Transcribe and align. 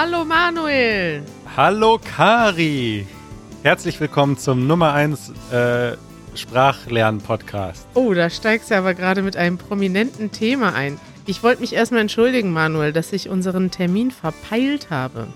Hallo 0.00 0.24
Manuel. 0.24 1.24
Hallo 1.56 1.98
Kari. 1.98 3.04
Herzlich 3.64 3.98
willkommen 3.98 4.38
zum 4.38 4.68
Nummer 4.68 4.92
1 4.92 5.32
äh, 5.50 5.96
Sprachlern-Podcast. 6.36 7.84
Oh, 7.94 8.14
da 8.14 8.30
steigst 8.30 8.70
du 8.70 8.76
aber 8.76 8.94
gerade 8.94 9.22
mit 9.22 9.36
einem 9.36 9.58
prominenten 9.58 10.30
Thema 10.30 10.72
ein. 10.72 11.00
Ich 11.26 11.42
wollte 11.42 11.62
mich 11.62 11.72
erstmal 11.72 12.02
entschuldigen, 12.02 12.52
Manuel, 12.52 12.92
dass 12.92 13.12
ich 13.12 13.28
unseren 13.28 13.72
Termin 13.72 14.12
verpeilt 14.12 14.88
habe. 14.90 15.26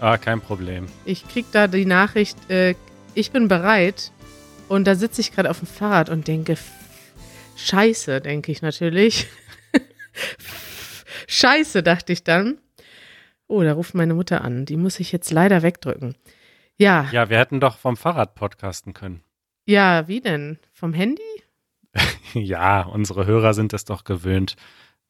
Ah, 0.00 0.18
kein 0.18 0.40
Problem. 0.40 0.86
Ich 1.04 1.28
krieg 1.28 1.46
da 1.52 1.68
die 1.68 1.86
Nachricht, 1.86 2.36
äh, 2.50 2.74
ich 3.14 3.30
bin 3.30 3.46
bereit. 3.46 4.10
Und 4.68 4.88
da 4.88 4.96
sitze 4.96 5.20
ich 5.20 5.30
gerade 5.30 5.48
auf 5.48 5.60
dem 5.60 5.68
Fahrrad 5.68 6.10
und 6.10 6.26
denke, 6.26 6.56
Scheiße, 7.54 8.20
denke 8.20 8.50
ich 8.50 8.62
natürlich. 8.62 9.28
Scheiße, 11.28 11.84
dachte 11.84 12.12
ich 12.12 12.24
dann. 12.24 12.58
Oh, 13.52 13.62
da 13.62 13.74
ruft 13.74 13.94
meine 13.94 14.14
Mutter 14.14 14.42
an. 14.42 14.64
Die 14.64 14.78
muss 14.78 14.98
ich 14.98 15.12
jetzt 15.12 15.30
leider 15.30 15.62
wegdrücken. 15.62 16.14
Ja. 16.78 17.06
Ja, 17.12 17.28
wir 17.28 17.38
hätten 17.38 17.60
doch 17.60 17.76
vom 17.76 17.98
Fahrrad 17.98 18.34
podcasten 18.34 18.94
können. 18.94 19.22
Ja, 19.66 20.08
wie 20.08 20.22
denn? 20.22 20.58
Vom 20.72 20.94
Handy? 20.94 21.20
ja, 22.32 22.80
unsere 22.80 23.26
Hörer 23.26 23.52
sind 23.52 23.74
es 23.74 23.84
doch 23.84 24.04
gewöhnt, 24.04 24.56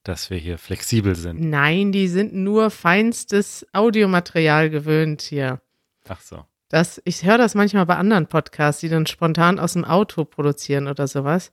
dass 0.02 0.28
wir 0.28 0.38
hier 0.38 0.58
flexibel 0.58 1.14
sind. 1.14 1.40
Nein, 1.40 1.92
die 1.92 2.08
sind 2.08 2.34
nur 2.34 2.70
feinstes 2.70 3.64
Audiomaterial 3.72 4.70
gewöhnt 4.70 5.22
hier. 5.22 5.62
Ach 6.08 6.20
so. 6.20 6.44
Das, 6.68 7.00
ich 7.04 7.24
höre 7.24 7.38
das 7.38 7.54
manchmal 7.54 7.86
bei 7.86 7.94
anderen 7.94 8.26
Podcasts, 8.26 8.80
die 8.80 8.88
dann 8.88 9.06
spontan 9.06 9.60
aus 9.60 9.74
dem 9.74 9.84
Auto 9.84 10.24
produzieren 10.24 10.88
oder 10.88 11.06
sowas. 11.06 11.52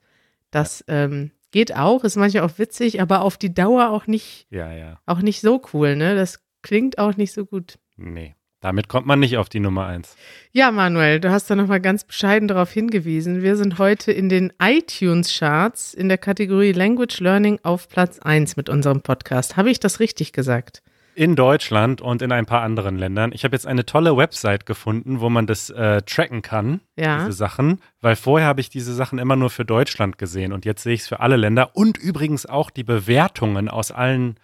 Das 0.49 0.83
ja. 0.87 1.03
ähm, 1.03 1.29
geht 1.51 1.75
auch, 1.75 2.03
ist 2.03 2.15
manchmal 2.15 2.45
auch 2.45 2.57
witzig, 2.57 2.99
aber 2.99 3.21
auf 3.21 3.37
die 3.37 3.53
Dauer 3.53 3.91
auch 3.91 4.07
nicht, 4.07 4.47
ja, 4.49 4.73
ja. 4.73 4.99
auch 5.05 5.19
nicht 5.19 5.41
so 5.41 5.61
cool, 5.71 5.95
ne? 5.95 6.15
Das 6.15 6.39
klingt 6.61 6.97
auch 6.97 7.17
nicht 7.17 7.33
so 7.33 7.45
gut. 7.45 7.79
Nee. 7.97 8.35
Damit 8.61 8.89
kommt 8.89 9.07
man 9.07 9.19
nicht 9.19 9.37
auf 9.37 9.47
die 9.47 9.61
Nummer 9.61 9.85
eins. 9.85 10.17
Ja, 10.51 10.71
Manuel, 10.71 11.21
du 11.21 11.31
hast 11.31 11.49
da 11.49 11.55
nochmal 11.55 11.79
ganz 11.79 12.03
bescheiden 12.03 12.49
darauf 12.49 12.71
hingewiesen. 12.71 13.41
Wir 13.41 13.55
sind 13.55 13.77
heute 13.77 14.11
in 14.11 14.27
den 14.27 14.51
iTunes-Charts 14.61 15.93
in 15.93 16.09
der 16.09 16.17
Kategorie 16.17 16.73
Language 16.73 17.21
Learning 17.21 17.59
auf 17.63 17.87
Platz 17.87 18.19
1 18.19 18.57
mit 18.57 18.67
unserem 18.67 19.01
Podcast. 19.01 19.55
Habe 19.55 19.69
ich 19.69 19.79
das 19.79 20.01
richtig 20.01 20.33
gesagt? 20.33 20.83
In 21.15 21.37
Deutschland 21.37 22.01
und 22.01 22.21
in 22.21 22.33
ein 22.33 22.45
paar 22.45 22.61
anderen 22.61 22.97
Ländern. 22.97 23.31
Ich 23.33 23.45
habe 23.45 23.55
jetzt 23.55 23.65
eine 23.65 23.85
tolle 23.85 24.17
Website 24.17 24.65
gefunden, 24.65 25.21
wo 25.21 25.29
man 25.29 25.47
das 25.47 25.69
äh, 25.69 26.01
tracken 26.01 26.41
kann, 26.41 26.81
ja. 26.97 27.19
diese 27.19 27.31
Sachen. 27.31 27.79
Weil 28.01 28.17
vorher 28.17 28.47
habe 28.47 28.59
ich 28.59 28.69
diese 28.69 28.93
Sachen 28.93 29.19
immer 29.19 29.37
nur 29.37 29.49
für 29.49 29.65
Deutschland 29.65 30.17
gesehen 30.17 30.51
und 30.51 30.65
jetzt 30.65 30.83
sehe 30.83 30.93
ich 30.93 31.01
es 31.01 31.07
für 31.07 31.21
alle 31.21 31.37
Länder 31.37 31.75
und 31.77 31.97
übrigens 31.97 32.45
auch 32.45 32.69
die 32.69 32.83
Bewertungen 32.83 33.69
aus 33.69 33.91
allen 33.91 34.35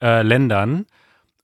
äh, 0.00 0.22
Ländern. 0.22 0.86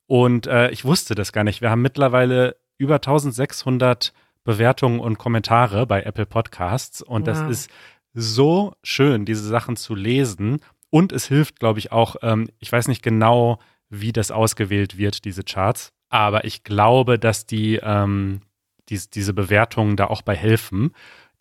Und 0.08 0.46
äh, 0.46 0.70
ich 0.70 0.84
wusste 0.84 1.14
das 1.14 1.32
gar 1.32 1.44
nicht. 1.44 1.60
Wir 1.60 1.70
haben 1.70 1.82
mittlerweile 1.82 2.56
über 2.78 2.96
1600 2.96 4.14
Bewertungen 4.42 5.00
und 5.00 5.18
Kommentare 5.18 5.86
bei 5.86 6.02
Apple 6.02 6.24
Podcasts. 6.24 7.02
Und 7.02 7.26
wow. 7.26 7.34
das 7.34 7.50
ist 7.50 7.70
so 8.14 8.74
schön, 8.82 9.26
diese 9.26 9.46
Sachen 9.46 9.76
zu 9.76 9.94
lesen. 9.94 10.60
Und 10.88 11.12
es 11.12 11.28
hilft, 11.28 11.60
glaube 11.60 11.78
ich, 11.78 11.92
auch, 11.92 12.16
ähm, 12.22 12.48
ich 12.58 12.72
weiß 12.72 12.88
nicht 12.88 13.02
genau, 13.02 13.58
wie 13.90 14.12
das 14.12 14.30
ausgewählt 14.30 14.96
wird, 14.96 15.26
diese 15.26 15.44
Charts. 15.44 15.92
Aber 16.08 16.44
ich 16.44 16.64
glaube, 16.64 17.18
dass 17.18 17.44
die, 17.44 17.78
ähm, 17.82 18.40
die 18.88 18.98
diese 19.12 19.34
Bewertungen 19.34 19.96
da 19.96 20.06
auch 20.06 20.22
bei 20.22 20.34
helfen. 20.34 20.92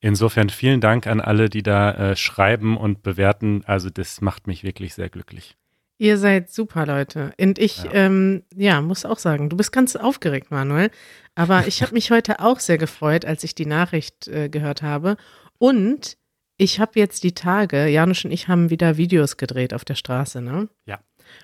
Insofern 0.02 0.50
vielen 0.50 0.82
Dank 0.82 1.08
an 1.08 1.22
alle, 1.22 1.50
die 1.50 1.64
da 1.64 1.92
äh, 1.92 2.16
schreiben 2.18 2.76
und 2.76 3.02
bewerten. 3.02 3.64
Also 3.66 3.90
das 3.90 4.20
macht 4.20 4.46
mich 4.46 4.66
wirklich 4.66 4.94
sehr 4.94 5.08
glücklich. 5.08 5.56
Ihr 6.00 6.18
seid 6.18 6.52
super 6.52 6.86
Leute. 6.86 7.32
Und 7.40 7.58
ich, 7.58 7.84
ja. 7.84 7.94
Ähm, 7.94 8.44
ja, 8.56 8.82
muss 8.82 9.06
auch 9.06 9.18
sagen, 9.18 9.50
du 9.50 9.58
bist 9.58 9.72
ganz 9.72 9.96
aufgeregt, 9.96 10.52
Manuel. 10.52 10.92
Aber 11.34 11.68
ich 11.68 11.82
habe 11.82 11.94
mich 11.94 12.12
heute 12.12 12.40
auch 12.40 12.60
sehr 12.60 12.78
gefreut, 12.78 13.26
als 13.26 13.44
ich 13.44 13.56
die 13.56 13.66
Nachricht 13.66 14.28
äh, 14.28 14.50
gehört 14.50 14.84
habe. 14.84 15.18
Und 15.58 16.18
ich 16.58 16.80
habe 16.80 17.00
jetzt 17.00 17.24
die 17.24 17.34
Tage, 17.34 17.88
Janusz 17.88 18.26
und 18.26 18.32
ich 18.32 18.48
haben 18.48 18.70
wieder 18.70 18.98
Videos 18.98 19.38
gedreht 19.38 19.74
auf 19.74 19.86
der 19.86 19.96
Straße, 19.96 20.42
ne? 20.42 20.70
Ja. 20.86 21.00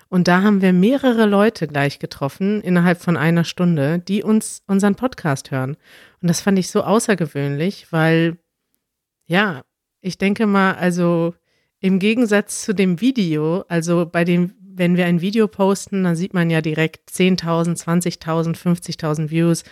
Und 0.08 0.28
da 0.28 0.42
haben 0.42 0.62
wir 0.62 0.72
mehrere 0.72 1.26
Leute 1.26 1.68
gleich 1.68 1.98
getroffen, 1.98 2.60
innerhalb 2.62 3.00
von 3.00 3.16
einer 3.16 3.44
Stunde, 3.44 3.98
die 3.98 4.22
uns 4.22 4.62
unseren 4.66 4.94
Podcast 4.94 5.50
hören. 5.50 5.76
Und 6.22 6.28
das 6.28 6.40
fand 6.40 6.58
ich 6.58 6.70
so 6.70 6.82
außergewöhnlich, 6.82 7.92
weil, 7.92 8.38
ja, 9.26 9.62
ich 10.00 10.18
denke 10.18 10.46
mal, 10.46 10.74
also 10.74 11.34
im 11.84 11.98
Gegensatz 11.98 12.62
zu 12.62 12.74
dem 12.74 13.02
Video, 13.02 13.66
also 13.68 14.06
bei 14.06 14.24
dem, 14.24 14.54
wenn 14.58 14.96
wir 14.96 15.04
ein 15.04 15.20
Video 15.20 15.46
posten, 15.48 16.04
dann 16.04 16.16
sieht 16.16 16.32
man 16.32 16.48
ja 16.48 16.62
direkt 16.62 17.10
10.000, 17.10 17.76
20.000, 17.76 18.56
50.000 18.56 19.28
Views, 19.28 19.64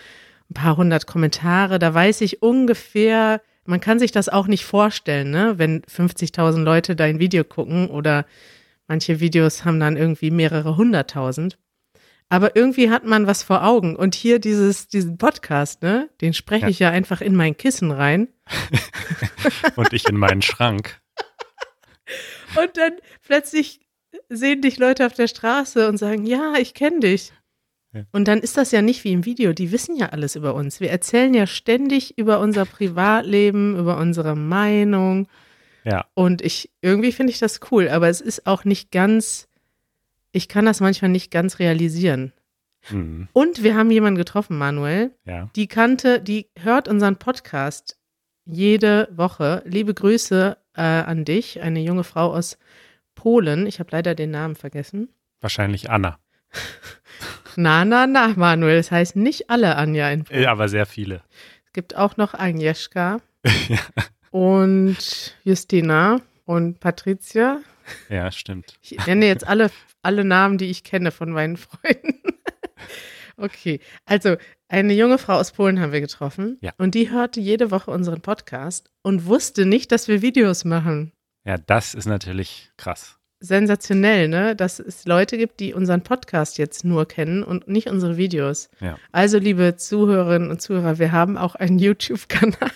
ein 0.50 0.52
paar 0.52 0.76
hundert 0.76 1.06
Kommentare. 1.06 1.78
Da 1.78 1.94
weiß 1.94 2.20
ich 2.20 2.42
ungefähr, 2.42 3.40
man 3.64 3.80
kann 3.80 3.98
sich 3.98 4.12
das 4.12 4.28
auch 4.28 4.46
nicht 4.46 4.66
vorstellen, 4.66 5.30
ne? 5.30 5.54
wenn 5.56 5.80
50.000 5.84 6.62
Leute 6.62 6.96
dein 6.96 7.18
Video 7.18 7.44
gucken 7.44 7.88
oder 7.88 8.26
manche 8.88 9.20
Videos 9.20 9.64
haben 9.64 9.80
dann 9.80 9.96
irgendwie 9.96 10.30
mehrere 10.30 10.76
hunderttausend. 10.76 11.56
Aber 12.28 12.54
irgendwie 12.56 12.90
hat 12.90 13.06
man 13.06 13.26
was 13.26 13.42
vor 13.42 13.64
Augen. 13.64 13.96
Und 13.96 14.14
hier 14.14 14.38
dieses, 14.38 14.86
diesen 14.86 15.16
Podcast, 15.16 15.80
ne, 15.82 16.10
den 16.20 16.34
spreche 16.34 16.64
ja. 16.64 16.68
ich 16.68 16.78
ja 16.78 16.90
einfach 16.90 17.22
in 17.22 17.34
mein 17.34 17.56
Kissen 17.56 17.90
rein. 17.90 18.28
Und 19.76 19.94
ich 19.94 20.06
in 20.06 20.18
meinen 20.18 20.42
Schrank. 20.42 21.01
Und 22.56 22.76
dann 22.76 22.92
plötzlich 23.22 23.80
sehen 24.28 24.62
dich 24.62 24.78
Leute 24.78 25.06
auf 25.06 25.14
der 25.14 25.28
Straße 25.28 25.88
und 25.88 25.96
sagen, 25.96 26.26
ja, 26.26 26.54
ich 26.58 26.74
kenne 26.74 27.00
dich. 27.00 27.32
Ja. 27.92 28.04
Und 28.12 28.26
dann 28.28 28.40
ist 28.40 28.56
das 28.56 28.72
ja 28.72 28.80
nicht 28.80 29.04
wie 29.04 29.12
im 29.12 29.24
Video, 29.24 29.52
die 29.52 29.70
wissen 29.70 29.96
ja 29.96 30.10
alles 30.10 30.34
über 30.36 30.54
uns. 30.54 30.80
Wir 30.80 30.90
erzählen 30.90 31.34
ja 31.34 31.46
ständig 31.46 32.18
über 32.18 32.40
unser 32.40 32.64
Privatleben, 32.64 33.78
über 33.78 33.98
unsere 33.98 34.34
Meinung. 34.34 35.28
Ja. 35.84 36.06
Und 36.14 36.40
ich, 36.42 36.70
irgendwie 36.80 37.12
finde 37.12 37.32
ich 37.32 37.38
das 37.38 37.60
cool, 37.70 37.88
aber 37.88 38.08
es 38.08 38.20
ist 38.20 38.46
auch 38.46 38.64
nicht 38.64 38.90
ganz, 38.92 39.48
ich 40.32 40.48
kann 40.48 40.64
das 40.64 40.80
manchmal 40.80 41.10
nicht 41.10 41.30
ganz 41.30 41.58
realisieren. 41.58 42.32
Mhm. 42.90 43.28
Und 43.32 43.62
wir 43.62 43.76
haben 43.76 43.90
jemanden 43.90 44.18
getroffen, 44.18 44.56
Manuel. 44.56 45.12
Ja. 45.24 45.50
Die 45.54 45.66
kannte, 45.66 46.20
die 46.20 46.48
hört 46.58 46.88
unseren 46.88 47.16
Podcast 47.16 47.98
jede 48.44 49.08
Woche. 49.12 49.62
Liebe 49.66 49.94
Grüße 49.94 50.56
äh, 50.76 50.82
an 50.82 51.24
dich, 51.24 51.60
eine 51.60 51.80
junge 51.80 52.04
Frau 52.04 52.32
aus 52.32 52.58
Polen. 53.14 53.66
Ich 53.66 53.78
habe 53.80 53.90
leider 53.92 54.14
den 54.14 54.30
Namen 54.30 54.56
vergessen. 54.56 55.08
Wahrscheinlich 55.40 55.90
Anna. 55.90 56.18
na, 57.56 57.84
na, 57.84 58.06
na, 58.06 58.28
Manuel. 58.36 58.76
Das 58.76 58.90
heißt 58.90 59.16
nicht 59.16 59.50
alle 59.50 59.76
Anja 59.76 60.10
in 60.10 60.24
Polen. 60.24 60.42
Ja, 60.42 60.52
aber 60.52 60.68
sehr 60.68 60.86
viele. 60.86 61.22
Es 61.66 61.72
gibt 61.72 61.96
auch 61.96 62.16
noch 62.16 62.34
Agnieszka 62.34 63.20
und 64.30 65.36
Justina 65.44 66.20
und 66.44 66.80
Patricia. 66.80 67.60
Ja, 68.08 68.30
stimmt. 68.30 68.74
Ich 68.82 69.06
nenne 69.06 69.26
jetzt 69.26 69.46
alle, 69.46 69.70
alle 70.02 70.24
Namen, 70.24 70.58
die 70.58 70.70
ich 70.70 70.84
kenne 70.84 71.10
von 71.10 71.30
meinen 71.30 71.56
Freunden. 71.56 72.20
okay, 73.42 73.80
also 74.06 74.36
eine 74.68 74.94
junge 74.94 75.18
Frau 75.18 75.34
aus 75.34 75.52
Polen 75.52 75.80
haben 75.80 75.92
wir 75.92 76.00
getroffen. 76.00 76.58
Ja. 76.60 76.72
Und 76.78 76.94
die 76.94 77.10
hörte 77.10 77.40
jede 77.40 77.70
Woche 77.70 77.90
unseren 77.90 78.20
Podcast 78.22 78.90
und 79.02 79.26
wusste 79.26 79.66
nicht, 79.66 79.92
dass 79.92 80.08
wir 80.08 80.22
Videos 80.22 80.64
machen. 80.64 81.12
Ja, 81.44 81.58
das 81.58 81.94
ist 81.94 82.06
natürlich 82.06 82.70
krass. 82.76 83.18
Sensationell, 83.40 84.28
ne? 84.28 84.54
Dass 84.54 84.78
es 84.78 85.04
Leute 85.04 85.36
gibt, 85.36 85.58
die 85.58 85.74
unseren 85.74 86.02
Podcast 86.02 86.58
jetzt 86.58 86.84
nur 86.84 87.06
kennen 87.06 87.42
und 87.42 87.66
nicht 87.66 87.88
unsere 87.88 88.16
Videos. 88.16 88.70
Ja. 88.80 88.96
Also, 89.10 89.38
liebe 89.38 89.74
Zuhörerinnen 89.76 90.48
und 90.48 90.62
Zuhörer, 90.62 91.00
wir 91.00 91.10
haben 91.10 91.36
auch 91.36 91.56
einen 91.56 91.80
YouTube-Kanal. 91.80 92.70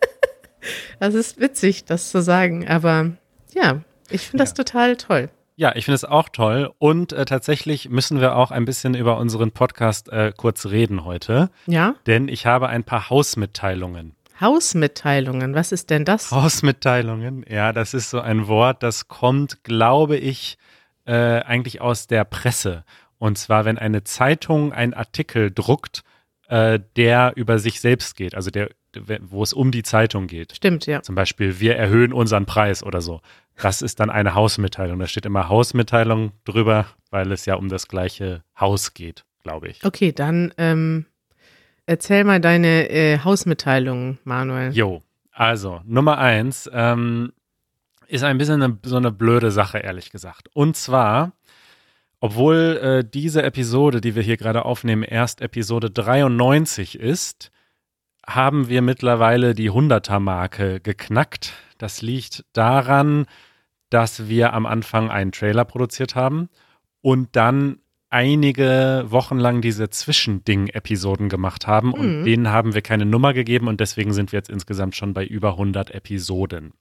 das 0.98 1.14
ist 1.14 1.38
witzig, 1.38 1.84
das 1.84 2.10
zu 2.10 2.20
sagen, 2.20 2.66
aber 2.66 3.12
ja, 3.54 3.82
ich 4.10 4.22
finde 4.22 4.42
das 4.42 4.50
ja. 4.50 4.56
total 4.56 4.96
toll. 4.96 5.30
Ja, 5.62 5.76
ich 5.76 5.84
finde 5.84 5.94
es 5.94 6.04
auch 6.04 6.28
toll. 6.28 6.72
Und 6.80 7.12
äh, 7.12 7.24
tatsächlich 7.24 7.88
müssen 7.88 8.20
wir 8.20 8.34
auch 8.34 8.50
ein 8.50 8.64
bisschen 8.64 8.96
über 8.96 9.16
unseren 9.18 9.52
Podcast 9.52 10.08
äh, 10.08 10.32
kurz 10.36 10.66
reden 10.66 11.04
heute. 11.04 11.50
Ja. 11.66 11.94
Denn 12.08 12.26
ich 12.26 12.46
habe 12.46 12.68
ein 12.68 12.82
paar 12.82 13.10
Hausmitteilungen. 13.10 14.16
Hausmitteilungen, 14.40 15.54
was 15.54 15.70
ist 15.70 15.90
denn 15.90 16.04
das? 16.04 16.32
Hausmitteilungen, 16.32 17.44
ja, 17.48 17.72
das 17.72 17.94
ist 17.94 18.10
so 18.10 18.20
ein 18.20 18.48
Wort, 18.48 18.82
das 18.82 19.06
kommt, 19.06 19.62
glaube 19.62 20.16
ich, 20.16 20.58
äh, 21.04 21.12
eigentlich 21.12 21.80
aus 21.80 22.08
der 22.08 22.24
Presse. 22.24 22.82
Und 23.18 23.38
zwar, 23.38 23.64
wenn 23.64 23.78
eine 23.78 24.02
Zeitung 24.02 24.72
einen 24.72 24.94
Artikel 24.94 25.52
druckt, 25.52 26.02
äh, 26.48 26.80
der 26.96 27.34
über 27.36 27.60
sich 27.60 27.80
selbst 27.80 28.16
geht, 28.16 28.34
also 28.34 28.50
der, 28.50 28.70
wo 29.20 29.42
es 29.42 29.52
um 29.52 29.70
die 29.70 29.82
Zeitung 29.82 30.26
geht. 30.26 30.56
Stimmt, 30.56 30.86
ja. 30.86 31.02
Zum 31.02 31.14
Beispiel, 31.14 31.60
wir 31.60 31.76
erhöhen 31.76 32.12
unseren 32.12 32.46
Preis 32.46 32.82
oder 32.82 33.00
so. 33.00 33.20
Das 33.56 33.82
ist 33.82 34.00
dann 34.00 34.10
eine 34.10 34.34
Hausmitteilung. 34.34 34.98
Da 34.98 35.06
steht 35.06 35.26
immer 35.26 35.48
Hausmitteilung 35.48 36.32
drüber, 36.44 36.86
weil 37.10 37.30
es 37.32 37.46
ja 37.46 37.54
um 37.54 37.68
das 37.68 37.88
gleiche 37.88 38.42
Haus 38.58 38.94
geht, 38.94 39.24
glaube 39.42 39.68
ich. 39.68 39.84
Okay, 39.84 40.12
dann 40.12 40.52
ähm, 40.58 41.06
erzähl 41.86 42.24
mal 42.24 42.40
deine 42.40 42.90
äh, 42.90 43.18
Hausmitteilung, 43.18 44.18
Manuel. 44.24 44.72
Jo, 44.72 45.02
also 45.32 45.80
Nummer 45.84 46.18
eins 46.18 46.68
ähm, 46.72 47.32
ist 48.08 48.24
ein 48.24 48.38
bisschen 48.38 48.62
eine, 48.62 48.78
so 48.84 48.96
eine 48.96 49.12
blöde 49.12 49.50
Sache, 49.50 49.78
ehrlich 49.78 50.10
gesagt. 50.10 50.48
Und 50.54 50.76
zwar, 50.76 51.32
obwohl 52.20 52.80
äh, 52.82 53.08
diese 53.08 53.42
Episode, 53.42 54.00
die 54.00 54.14
wir 54.14 54.22
hier 54.22 54.36
gerade 54.36 54.64
aufnehmen, 54.64 55.02
erst 55.02 55.40
Episode 55.40 55.90
93 55.90 56.98
ist, 56.98 57.51
haben 58.26 58.68
wir 58.68 58.82
mittlerweile 58.82 59.54
die 59.54 59.70
100er-Marke 59.70 60.80
geknackt. 60.80 61.52
Das 61.78 62.02
liegt 62.02 62.44
daran, 62.52 63.26
dass 63.90 64.28
wir 64.28 64.52
am 64.52 64.66
Anfang 64.66 65.10
einen 65.10 65.32
Trailer 65.32 65.64
produziert 65.64 66.14
haben 66.14 66.48
und 67.00 67.34
dann 67.36 67.78
einige 68.10 69.04
Wochen 69.08 69.38
lang 69.38 69.60
diese 69.62 69.88
Zwischending-Episoden 69.90 71.28
gemacht 71.28 71.66
haben 71.66 71.92
und 71.92 72.20
Mhm. 72.20 72.24
denen 72.24 72.48
haben 72.50 72.74
wir 72.74 72.82
keine 72.82 73.06
Nummer 73.06 73.32
gegeben 73.32 73.68
und 73.68 73.80
deswegen 73.80 74.12
sind 74.12 74.32
wir 74.32 74.38
jetzt 74.38 74.50
insgesamt 74.50 74.94
schon 74.96 75.14
bei 75.14 75.24
über 75.26 75.52
100 75.56 75.90
Episoden. 75.92 76.72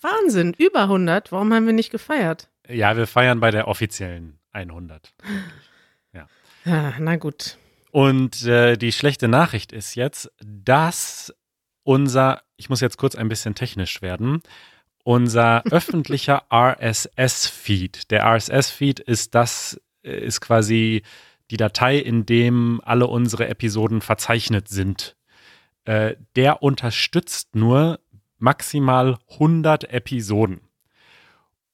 Wahnsinn, 0.00 0.54
über 0.56 0.82
100. 0.88 1.32
Warum 1.32 1.52
haben 1.52 1.66
wir 1.66 1.72
nicht 1.72 1.90
gefeiert? 1.90 2.48
Ja, 2.68 2.96
wir 2.96 3.06
feiern 3.06 3.40
bei 3.40 3.50
der 3.50 3.68
offiziellen 3.68 4.38
100. 4.52 5.12
Ah, 6.68 6.94
na 6.98 7.14
gut. 7.14 7.58
Und 7.96 8.44
äh, 8.44 8.76
die 8.76 8.92
schlechte 8.92 9.26
Nachricht 9.26 9.72
ist 9.72 9.94
jetzt, 9.94 10.30
dass 10.44 11.34
unser, 11.82 12.42
ich 12.58 12.68
muss 12.68 12.82
jetzt 12.82 12.98
kurz 12.98 13.14
ein 13.14 13.30
bisschen 13.30 13.54
technisch 13.54 14.02
werden, 14.02 14.42
unser 15.02 15.64
öffentlicher 15.70 16.42
RSS-Feed, 16.52 18.10
der 18.10 18.26
RSS-Feed 18.26 19.00
ist 19.00 19.34
das, 19.34 19.80
äh, 20.02 20.10
ist 20.10 20.42
quasi 20.42 21.04
die 21.50 21.56
Datei, 21.56 21.96
in 21.96 22.26
dem 22.26 22.82
alle 22.84 23.06
unsere 23.06 23.48
Episoden 23.48 24.02
verzeichnet 24.02 24.68
sind. 24.68 25.16
Äh, 25.86 26.16
der 26.34 26.62
unterstützt 26.62 27.56
nur 27.56 27.98
maximal 28.36 29.16
100 29.30 29.84
Episoden. 29.84 30.60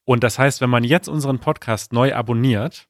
Und 0.05 0.23
das 0.23 0.39
heißt, 0.39 0.61
wenn 0.61 0.71
man 0.71 0.85
jetzt 0.85 1.09
unseren 1.09 1.41
Podcast 1.41 1.93
neu 1.93 2.15
abonniert, 2.15 2.87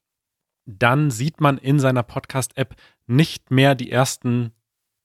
dann 0.66 1.10
sieht 1.10 1.40
man 1.40 1.58
in 1.58 1.80
seiner 1.80 2.02
Podcast-App 2.02 2.76
nicht 3.12 3.50
mehr 3.50 3.74
die 3.74 3.90
ersten 3.90 4.52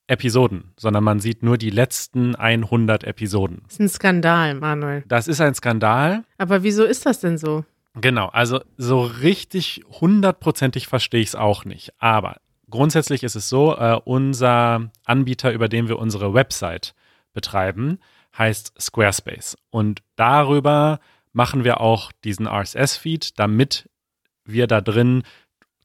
Episoden, 0.08 0.74
sondern 0.78 1.04
man 1.04 1.20
sieht 1.20 1.44
nur 1.44 1.58
die 1.58 1.70
letzten 1.70 2.36
100 2.36 3.04
Episoden. 3.04 3.64
Ist 3.68 3.80
ein 3.80 3.90
Skandal, 3.90 4.56
Manuel. 4.56 5.04
Das 5.08 5.28
ist 5.28 5.42
ein 5.42 5.54
Skandal. 5.54 6.24
Aber 6.38 6.64
wieso 6.64 6.86
ist 6.86 7.06
das 7.06 7.20
denn 7.20 7.38
so? 7.38 7.66
Genau, 8.00 8.28
also 8.28 8.62
so 8.78 9.02
richtig 9.02 9.84
hundertprozentig 10.00 10.88
verstehe 10.88 11.22
ich 11.22 11.30
es 11.30 11.36
auch 11.36 11.66
nicht. 11.66 11.92
Aber 11.98 12.38
grundsätzlich 12.70 13.24
ist 13.24 13.36
es 13.36 13.50
so, 13.50 13.76
äh, 13.76 14.00
unser 14.06 14.92
Anbieter, 15.04 15.52
über 15.52 15.68
den 15.68 15.88
wir 15.88 16.00
unsere 16.00 16.34
Website 16.34 16.96
betreiben, 17.34 18.00
heißt 18.38 18.80
Squarespace. 18.80 19.58
Und 19.72 20.04
darüber 20.16 21.00
machen 21.34 21.64
wir 21.64 21.82
auch 21.82 22.12
diesen 22.24 22.48
RSS-Feed, 22.48 23.40
damit 23.40 23.90
wir 24.46 24.68
da 24.68 24.80
drin 24.80 25.24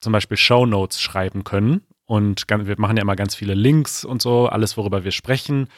zum 0.01 0.13
Beispiel 0.13 0.37
Show 0.37 0.67
Notes 0.67 1.01
schreiben 1.01 1.45
können. 1.45 1.83
Und 2.07 2.45
wir 2.49 2.79
machen 2.79 2.97
ja 2.97 3.03
immer 3.03 3.17
ganz 3.17 3.35
viele 3.35 3.55
Links 3.55 4.05
und 4.05 4.21
so, 4.21 4.47
alles, 4.47 4.77
worüber 4.77 5.05
wir 5.05 5.13
sprechen. 5.13 5.69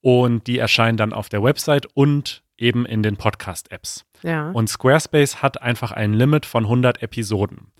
Und 0.00 0.46
die 0.46 0.58
erscheinen 0.58 0.96
dann 0.96 1.12
auf 1.12 1.28
der 1.28 1.42
Website 1.42 1.86
und 1.94 2.42
eben 2.56 2.86
in 2.86 3.02
den 3.02 3.16
Podcast-Apps. 3.16 4.04
Ja. 4.22 4.50
Und 4.50 4.68
Squarespace 4.68 5.42
hat 5.42 5.62
einfach 5.62 5.92
ein 5.92 6.12
Limit 6.12 6.46
von 6.46 6.64
100 6.64 7.02
Episoden. 7.02 7.72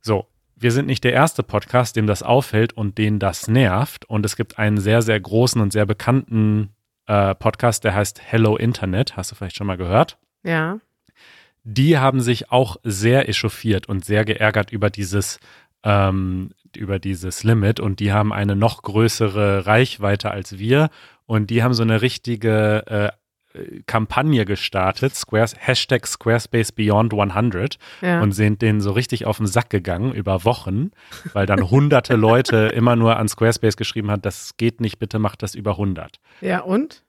So, 0.00 0.26
wir 0.56 0.72
sind 0.72 0.86
nicht 0.86 1.04
der 1.04 1.12
erste 1.12 1.42
Podcast, 1.42 1.96
dem 1.96 2.06
das 2.06 2.22
auffällt 2.22 2.74
und 2.74 2.98
den 2.98 3.18
das 3.18 3.48
nervt. 3.48 4.04
Und 4.04 4.26
es 4.26 4.36
gibt 4.36 4.58
einen 4.58 4.78
sehr, 4.78 5.00
sehr 5.02 5.18
großen 5.18 5.60
und 5.60 5.72
sehr 5.72 5.86
bekannten 5.86 6.70
äh, 7.06 7.34
Podcast, 7.34 7.84
der 7.84 7.94
heißt 7.94 8.20
Hello 8.24 8.56
Internet. 8.56 9.16
Hast 9.16 9.30
du 9.30 9.34
vielleicht 9.34 9.56
schon 9.56 9.66
mal 9.66 9.76
gehört? 9.76 10.18
ja. 10.44 10.78
Die 11.62 11.98
haben 11.98 12.22
sich 12.22 12.50
auch 12.50 12.78
sehr 12.84 13.28
echauffiert 13.28 13.86
und 13.86 14.02
sehr 14.02 14.24
geärgert 14.24 14.72
über 14.72 14.88
dieses, 14.88 15.38
ähm, 15.84 16.50
über 16.76 16.98
dieses 16.98 17.42
Limit 17.44 17.80
und 17.80 18.00
die 18.00 18.12
haben 18.12 18.32
eine 18.32 18.54
noch 18.56 18.82
größere 18.82 19.66
Reichweite 19.66 20.30
als 20.30 20.58
wir 20.58 20.90
und 21.26 21.50
die 21.50 21.62
haben 21.62 21.74
so 21.74 21.82
eine 21.82 22.02
richtige 22.02 22.86
äh, 22.86 23.10
Kampagne 23.86 24.44
gestartet, 24.44 25.16
Squares, 25.16 25.56
Hashtag 25.58 26.06
Squarespace 26.06 26.70
Beyond 26.70 27.12
100 27.12 27.78
Ja. 28.00 28.20
und 28.22 28.30
sind 28.30 28.62
denen 28.62 28.80
so 28.80 28.92
richtig 28.92 29.26
auf 29.26 29.38
den 29.38 29.48
Sack 29.48 29.70
gegangen 29.70 30.12
über 30.12 30.44
Wochen, 30.44 30.92
weil 31.32 31.46
dann 31.46 31.68
hunderte 31.68 32.14
Leute 32.14 32.56
immer 32.74 32.94
nur 32.94 33.16
an 33.16 33.26
Squarespace 33.26 33.76
geschrieben 33.76 34.10
hat, 34.10 34.24
das 34.24 34.56
geht 34.56 34.80
nicht, 34.80 35.00
bitte 35.00 35.18
macht 35.18 35.42
das 35.42 35.56
über 35.56 35.72
100. 35.72 36.20
ja, 36.40 36.60
und? 36.60 37.02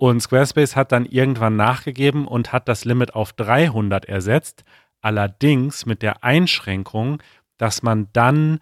Und 0.00 0.20
Squarespace 0.20 0.76
hat 0.76 0.92
dann 0.92 1.06
irgendwann 1.06 1.56
nachgegeben 1.56 2.28
und 2.28 2.52
hat 2.52 2.68
das 2.68 2.84
Limit 2.84 3.14
auf 3.16 3.32
300 3.32 4.04
ersetzt, 4.04 4.62
allerdings 5.00 5.86
mit 5.86 6.02
der 6.02 6.22
Einschränkung, 6.22 7.20
dass 7.58 7.82
man 7.82 8.08
dann 8.12 8.60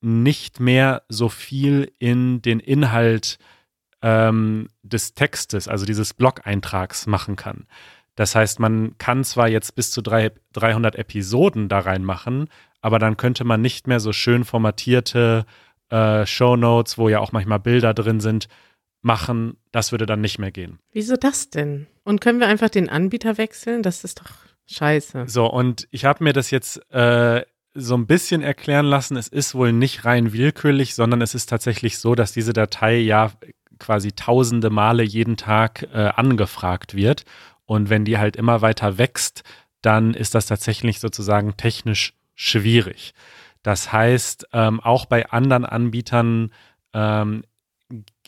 nicht 0.00 0.60
mehr 0.60 1.02
so 1.08 1.28
viel 1.28 1.92
in 1.98 2.42
den 2.42 2.60
Inhalt 2.60 3.38
ähm, 4.02 4.68
des 4.82 5.14
Textes, 5.14 5.68
also 5.68 5.86
dieses 5.86 6.12
Blog-Eintrags 6.12 7.06
machen 7.06 7.36
kann. 7.36 7.66
Das 8.16 8.34
heißt, 8.34 8.60
man 8.60 8.98
kann 8.98 9.24
zwar 9.24 9.48
jetzt 9.48 9.74
bis 9.74 9.90
zu 9.90 10.02
drei, 10.02 10.32
300 10.52 10.96
Episoden 10.96 11.68
da 11.68 11.78
reinmachen, 11.78 12.48
aber 12.80 12.98
dann 12.98 13.16
könnte 13.16 13.44
man 13.44 13.62
nicht 13.62 13.86
mehr 13.86 14.00
so 14.00 14.12
schön 14.12 14.44
formatierte 14.44 15.46
äh, 15.88 16.26
Shownotes, 16.26 16.98
wo 16.98 17.08
ja 17.08 17.20
auch 17.20 17.32
manchmal 17.32 17.60
Bilder 17.60 17.94
drin 17.94 18.20
sind, 18.20 18.48
machen. 19.02 19.56
Das 19.70 19.92
würde 19.92 20.04
dann 20.04 20.20
nicht 20.20 20.38
mehr 20.38 20.50
gehen. 20.50 20.78
Wieso 20.92 21.16
das 21.16 21.48
denn? 21.48 21.86
Und 22.04 22.20
können 22.20 22.40
wir 22.40 22.48
einfach 22.48 22.68
den 22.68 22.88
Anbieter 22.88 23.38
wechseln? 23.38 23.82
Das 23.82 24.04
ist 24.04 24.20
doch 24.20 24.32
scheiße. 24.66 25.28
So, 25.28 25.46
und 25.46 25.88
ich 25.90 26.04
habe 26.04 26.24
mir 26.24 26.32
das 26.32 26.50
jetzt 26.50 26.82
äh, 26.92 27.42
so 27.74 27.94
ein 27.96 28.06
bisschen 28.06 28.42
erklären 28.42 28.86
lassen. 28.86 29.16
Es 29.16 29.28
ist 29.28 29.54
wohl 29.54 29.72
nicht 29.72 30.04
rein 30.04 30.32
willkürlich, 30.32 30.94
sondern 30.94 31.22
es 31.22 31.34
ist 31.34 31.46
tatsächlich 31.46 31.98
so, 31.98 32.14
dass 32.14 32.32
diese 32.32 32.52
Datei 32.52 32.98
ja 32.98 33.32
quasi 33.78 34.12
tausende 34.12 34.70
Male 34.70 35.02
jeden 35.02 35.36
Tag 35.36 35.88
äh, 35.92 36.10
angefragt 36.14 36.94
wird. 36.94 37.24
Und 37.64 37.90
wenn 37.90 38.04
die 38.04 38.18
halt 38.18 38.36
immer 38.36 38.60
weiter 38.60 38.98
wächst, 38.98 39.42
dann 39.80 40.14
ist 40.14 40.34
das 40.34 40.46
tatsächlich 40.46 41.00
sozusagen 41.00 41.56
technisch 41.56 42.14
schwierig. 42.34 43.14
Das 43.62 43.92
heißt, 43.92 44.48
ähm, 44.52 44.80
auch 44.80 45.06
bei 45.06 45.30
anderen 45.30 45.64
Anbietern 45.64 46.52
ähm, 46.92 47.44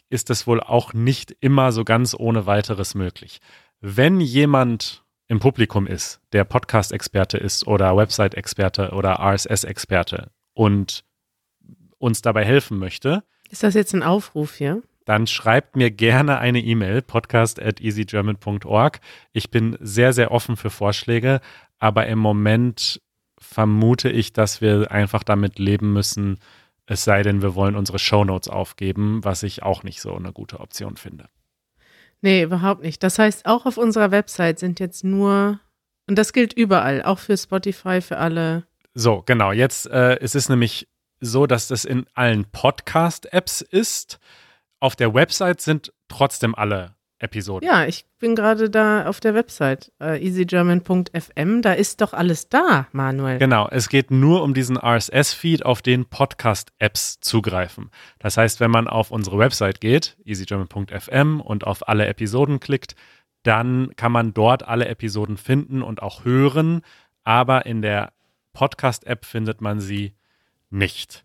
ist 0.08 0.30
es 0.30 0.46
wohl 0.46 0.60
auch 0.60 0.92
nicht 0.92 1.36
immer 1.40 1.72
so 1.72 1.84
ganz 1.84 2.14
ohne 2.18 2.46
weiteres 2.46 2.94
möglich. 2.94 3.40
Wenn 3.80 4.20
jemand 4.20 5.03
im 5.28 5.40
Publikum 5.40 5.86
ist, 5.86 6.20
der 6.32 6.44
Podcast-Experte 6.44 7.38
ist 7.38 7.66
oder 7.66 7.96
Website-Experte 7.96 8.90
oder 8.90 9.18
RSS-Experte 9.20 10.30
und 10.52 11.04
uns 11.98 12.22
dabei 12.22 12.44
helfen 12.44 12.78
möchte, 12.78 13.24
Ist 13.50 13.62
das 13.62 13.74
jetzt 13.74 13.94
ein 13.94 14.02
Aufruf 14.02 14.54
hier? 14.54 14.82
dann 15.06 15.26
schreibt 15.26 15.76
mir 15.76 15.90
gerne 15.90 16.38
eine 16.38 16.60
E-Mail, 16.60 17.02
podcast 17.02 17.60
at 17.60 17.80
easygerman.org. 17.80 19.00
Ich 19.32 19.50
bin 19.50 19.76
sehr, 19.80 20.12
sehr 20.14 20.30
offen 20.30 20.56
für 20.56 20.70
Vorschläge, 20.70 21.40
aber 21.78 22.06
im 22.06 22.18
Moment 22.18 23.02
vermute 23.38 24.08
ich, 24.08 24.32
dass 24.32 24.60
wir 24.62 24.90
einfach 24.90 25.22
damit 25.22 25.58
leben 25.58 25.92
müssen, 25.92 26.38
es 26.86 27.04
sei 27.04 27.22
denn, 27.22 27.42
wir 27.42 27.54
wollen 27.54 27.76
unsere 27.76 27.98
Shownotes 27.98 28.48
aufgeben, 28.48 29.24
was 29.24 29.42
ich 29.42 29.62
auch 29.62 29.82
nicht 29.82 30.00
so 30.00 30.14
eine 30.14 30.32
gute 30.32 30.60
Option 30.60 30.96
finde. 30.96 31.28
Nee, 32.24 32.42
überhaupt 32.42 32.80
nicht. 32.80 33.02
Das 33.02 33.18
heißt, 33.18 33.44
auch 33.44 33.66
auf 33.66 33.76
unserer 33.76 34.10
Website 34.10 34.58
sind 34.58 34.80
jetzt 34.80 35.04
nur, 35.04 35.60
und 36.08 36.16
das 36.16 36.32
gilt 36.32 36.54
überall, 36.54 37.02
auch 37.02 37.18
für 37.18 37.36
Spotify, 37.36 38.00
für 38.00 38.16
alle. 38.16 38.64
So, 38.94 39.22
genau. 39.26 39.52
Jetzt 39.52 39.86
äh, 39.88 40.18
es 40.20 40.34
ist 40.34 40.48
nämlich 40.48 40.88
so, 41.20 41.46
dass 41.46 41.68
das 41.68 41.84
in 41.84 42.06
allen 42.14 42.46
Podcast-Apps 42.46 43.60
ist. 43.60 44.20
Auf 44.80 44.96
der 44.96 45.12
Website 45.12 45.60
sind 45.60 45.92
trotzdem 46.08 46.54
alle 46.54 46.94
Episoden. 47.24 47.66
Ja, 47.66 47.86
ich 47.86 48.04
bin 48.20 48.36
gerade 48.36 48.70
da 48.70 49.06
auf 49.06 49.18
der 49.18 49.34
Website, 49.34 49.90
äh, 50.00 50.24
easygerman.fm. 50.24 51.62
Da 51.62 51.72
ist 51.72 52.00
doch 52.00 52.12
alles 52.12 52.48
da, 52.48 52.86
Manuel. 52.92 53.38
Genau, 53.38 53.66
es 53.68 53.88
geht 53.88 54.10
nur 54.10 54.42
um 54.42 54.54
diesen 54.54 54.76
RSS-Feed, 54.76 55.64
auf 55.64 55.82
den 55.82 56.04
Podcast-Apps 56.04 57.20
zugreifen. 57.20 57.90
Das 58.18 58.36
heißt, 58.36 58.60
wenn 58.60 58.70
man 58.70 58.86
auf 58.86 59.10
unsere 59.10 59.38
Website 59.38 59.80
geht, 59.80 60.16
easygerman.fm 60.24 61.40
und 61.40 61.66
auf 61.66 61.88
alle 61.88 62.06
Episoden 62.06 62.60
klickt, 62.60 62.94
dann 63.42 63.90
kann 63.96 64.12
man 64.12 64.34
dort 64.34 64.62
alle 64.62 64.86
Episoden 64.86 65.36
finden 65.36 65.82
und 65.82 66.02
auch 66.02 66.24
hören, 66.24 66.82
aber 67.24 67.66
in 67.66 67.82
der 67.82 68.12
Podcast-App 68.52 69.24
findet 69.24 69.60
man 69.60 69.80
sie 69.80 70.14
nicht. 70.70 71.24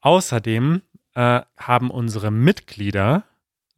Außerdem 0.00 0.82
äh, 1.14 1.42
haben 1.56 1.90
unsere 1.90 2.30
Mitglieder 2.30 3.24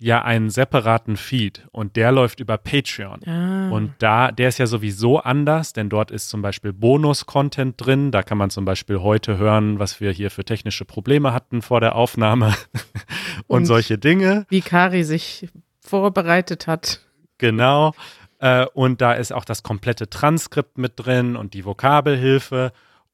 ja 0.02 0.22
einen 0.22 0.50
separaten 0.50 1.16
Feed 1.16 1.66
und 1.72 1.96
der 1.96 2.12
läuft 2.12 2.40
über 2.40 2.58
Patreon. 2.58 3.20
Ah, 3.26 3.70
Und 3.70 3.94
da, 3.98 4.30
der 4.32 4.48
ist 4.48 4.58
ja 4.58 4.66
sowieso 4.66 5.18
anders, 5.20 5.72
denn 5.72 5.88
dort 5.88 6.10
ist 6.10 6.28
zum 6.28 6.42
Beispiel 6.42 6.72
Bonus-Content 6.72 7.74
drin. 7.78 8.10
Da 8.10 8.22
kann 8.22 8.38
man 8.38 8.50
zum 8.50 8.64
Beispiel 8.64 9.00
heute 9.00 9.38
hören, 9.38 9.78
was 9.78 10.00
wir 10.00 10.10
hier 10.12 10.30
für 10.30 10.44
technische 10.44 10.84
Probleme 10.84 11.32
hatten 11.32 11.62
vor 11.62 11.80
der 11.80 11.94
Aufnahme 11.94 12.54
und, 13.46 13.58
Und- 13.60 13.66
solche 13.66 13.98
Dinge. 13.98 14.44
wie 14.48 14.60
Kari 14.60 15.04
sich 15.04 15.48
vorbereitet 15.80 16.66
hat. 16.66 17.00
Genau. 17.38 17.92
Äh, 18.38 18.66
und 18.74 19.00
da 19.00 19.12
ist 19.12 19.32
auch 19.32 19.44
das 19.44 19.62
komplette 19.62 20.08
Transkript 20.10 20.78
mit 20.78 20.92
drin 20.96 21.36
und 21.36 21.54
die 21.54 21.64
Vokabelhilfe. 21.64 22.72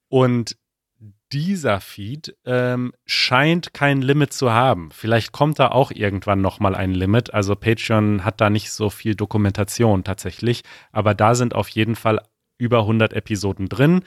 Und 0.09 0.57
dieser 1.33 1.81
Feed 1.81 2.37
ähm, 2.45 2.93
scheint 3.07 3.75
kein 3.75 4.03
Limit 4.03 4.33
zu 4.33 4.53
haben. 4.53 4.91
Vielleicht 4.91 5.33
kommt 5.33 5.59
da 5.59 5.69
auch 5.69 5.91
irgendwann 5.91 6.41
nochmal 6.41 6.75
ein 6.75 6.93
Limit. 6.93 7.35
Also 7.35 7.55
Patreon 7.55 8.25
hat 8.25 8.41
da 8.41 8.51
nicht 8.51 8.71
so 8.71 8.91
viel 8.91 9.15
Dokumentation 9.15 10.05
tatsächlich, 10.05 10.63
aber 10.93 11.15
da 11.15 11.35
sind 11.35 11.55
auf 11.55 11.69
jeden 11.69 11.97
Fall 11.97 12.21
über 12.57 12.81
100 12.81 13.13
Episoden 13.13 13.69
drin. 13.69 14.03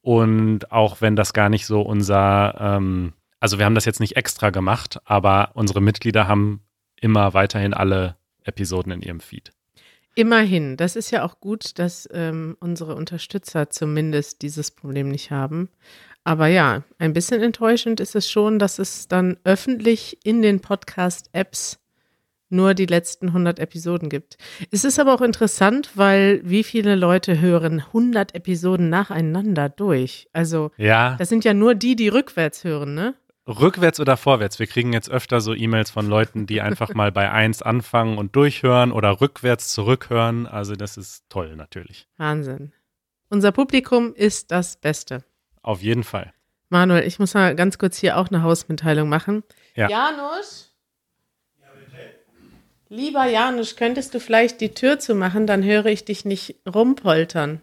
Und 0.00 0.70
auch 0.70 1.00
wenn 1.00 1.16
das 1.16 1.32
gar 1.32 1.48
nicht 1.48 1.66
so 1.66 1.80
unser, 1.80 2.56
ähm, 2.60 3.14
also 3.40 3.58
wir 3.58 3.64
haben 3.64 3.74
das 3.74 3.86
jetzt 3.86 4.00
nicht 4.00 4.16
extra 4.16 4.50
gemacht, 4.50 5.00
aber 5.04 5.52
unsere 5.54 5.80
Mitglieder 5.80 6.28
haben 6.28 6.60
immer 7.00 7.34
weiterhin 7.34 7.72
alle 7.72 8.16
Episoden 8.42 8.92
in 8.92 9.00
ihrem 9.00 9.20
Feed. 9.20 9.52
Immerhin, 10.16 10.76
das 10.76 10.94
ist 10.94 11.10
ja 11.10 11.24
auch 11.24 11.40
gut, 11.40 11.78
dass 11.78 12.08
ähm, 12.12 12.56
unsere 12.60 12.94
Unterstützer 12.94 13.70
zumindest 13.70 14.42
dieses 14.42 14.70
Problem 14.70 15.08
nicht 15.08 15.30
haben. 15.32 15.68
Aber 16.24 16.46
ja, 16.46 16.82
ein 16.98 17.12
bisschen 17.12 17.42
enttäuschend 17.42 18.00
ist 18.00 18.16
es 18.16 18.30
schon, 18.30 18.58
dass 18.58 18.78
es 18.78 19.08
dann 19.08 19.36
öffentlich 19.44 20.18
in 20.24 20.40
den 20.40 20.60
Podcast-Apps 20.60 21.78
nur 22.48 22.72
die 22.74 22.86
letzten 22.86 23.28
100 23.28 23.58
Episoden 23.58 24.08
gibt. 24.08 24.38
Es 24.70 24.84
ist 24.84 24.98
aber 24.98 25.14
auch 25.14 25.20
interessant, 25.20 25.90
weil 25.94 26.40
wie 26.44 26.64
viele 26.64 26.94
Leute 26.94 27.40
hören 27.40 27.80
100 27.80 28.34
Episoden 28.34 28.88
nacheinander 28.88 29.68
durch? 29.68 30.28
Also, 30.32 30.70
ja. 30.76 31.16
das 31.18 31.28
sind 31.28 31.44
ja 31.44 31.52
nur 31.52 31.74
die, 31.74 31.96
die 31.96 32.08
rückwärts 32.08 32.64
hören, 32.64 32.94
ne? 32.94 33.14
Rückwärts 33.46 34.00
oder 34.00 34.16
vorwärts? 34.16 34.58
Wir 34.58 34.66
kriegen 34.66 34.94
jetzt 34.94 35.10
öfter 35.10 35.42
so 35.42 35.52
E-Mails 35.52 35.90
von 35.90 36.06
Leuten, 36.06 36.46
die 36.46 36.62
einfach 36.62 36.94
mal 36.94 37.12
bei 37.12 37.30
1 37.30 37.60
anfangen 37.60 38.16
und 38.16 38.34
durchhören 38.36 38.92
oder 38.92 39.20
rückwärts 39.20 39.72
zurückhören. 39.72 40.46
Also, 40.46 40.74
das 40.76 40.96
ist 40.96 41.24
toll 41.28 41.54
natürlich. 41.56 42.08
Wahnsinn. 42.16 42.72
Unser 43.28 43.52
Publikum 43.52 44.14
ist 44.14 44.50
das 44.50 44.76
Beste. 44.76 45.24
Auf 45.64 45.80
jeden 45.80 46.04
Fall. 46.04 46.32
Manuel, 46.68 47.06
ich 47.06 47.18
muss 47.18 47.32
mal 47.32 47.56
ganz 47.56 47.78
kurz 47.78 47.96
hier 47.96 48.18
auch 48.18 48.28
eine 48.28 48.42
Hausmitteilung 48.42 49.08
machen. 49.08 49.42
Ja. 49.74 49.88
Janusz? 49.88 50.70
Lieber 52.90 53.24
Janusz, 53.24 53.76
könntest 53.76 54.14
du 54.14 54.20
vielleicht 54.20 54.60
die 54.60 54.74
Tür 54.74 54.98
zu 54.98 55.14
machen, 55.14 55.46
dann 55.46 55.64
höre 55.64 55.86
ich 55.86 56.04
dich 56.04 56.26
nicht 56.26 56.56
rumpoltern. 56.72 57.62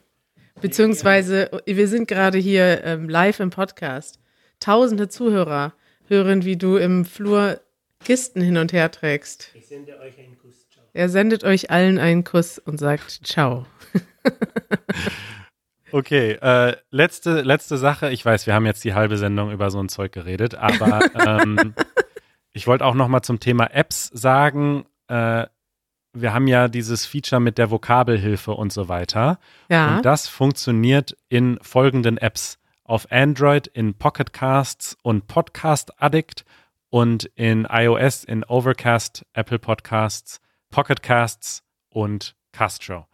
Beziehungsweise, 0.62 1.62
wir 1.65 1.88
sind 1.88 2.08
gerade 2.08 2.39
hier 2.39 2.84
ähm, 2.84 3.08
live 3.08 3.39
im 3.39 3.51
Podcast. 3.51 4.20
Tausende 4.60 5.08
Zuhörer 5.08 5.74
hören, 6.08 6.43
wie 6.43 6.58
du 6.58 6.77
im 6.77 7.05
Flur 7.05 7.62
Kisten 8.03 8.41
hin 8.41 8.58
und 8.58 8.74
her 8.74 8.89
trägst. 8.91 9.51
Ich 9.53 9.67
sende 9.67 10.00
euch 10.00 10.17
einen 10.17 10.38
Kuss. 10.39 10.67
Ciao. 10.70 10.84
Er 10.93 11.08
sendet 11.08 11.43
euch 11.43 11.70
allen 11.70 12.00
einen 12.00 12.24
Kuss 12.24 12.58
und 12.58 12.79
sagt 12.79 13.22
Ciao. 13.24 13.67
Okay, 15.91 16.31
äh, 16.41 16.75
letzte, 16.89 17.41
letzte 17.41 17.77
Sache. 17.77 18.10
Ich 18.12 18.25
weiß, 18.25 18.48
wir 18.48 18.53
haben 18.53 18.65
jetzt 18.65 18.83
die 18.83 18.93
halbe 18.93 19.17
Sendung 19.17 19.51
über 19.51 19.69
so 19.71 19.79
ein 19.79 19.89
Zeug 19.89 20.12
geredet, 20.12 20.55
aber 20.55 21.01
ähm, 21.43 21.74
ich 22.53 22.67
wollte 22.67 22.86
auch 22.86 22.93
noch 22.93 23.07
mal 23.07 23.21
zum 23.21 23.39
Thema 23.39 23.65
Apps 23.74 24.10
sagen. 24.13 24.86
Äh, 25.07 25.45
wir 26.13 26.33
haben 26.33 26.48
ja 26.48 26.67
dieses 26.67 27.05
Feature 27.05 27.39
mit 27.39 27.57
der 27.57 27.71
Vokabelhilfe 27.71 28.51
und 28.51 28.74
so 28.74 28.89
weiter. 28.89 29.39
Ja. 29.69 29.95
Und 29.95 30.05
das 30.05 30.27
funktioniert 30.27 31.15
in 31.29 31.57
folgenden 31.62 32.17
Apps. 32.17 32.57
Auf 32.83 33.10
Android 33.10 33.67
in 33.67 33.93
Pocket 33.93 34.33
Casts 34.33 34.98
und 35.01 35.27
Podcast 35.27 36.01
Addict 36.01 36.43
und 36.89 37.25
in 37.36 37.65
iOS 37.69 38.25
in 38.25 38.43
Overcast, 38.43 39.25
Apple 39.33 39.60
Podcasts, 39.60 40.41
Pocket 40.71 41.01
Casts 41.01 41.63
und 41.89 42.36
Castro. 42.51 43.07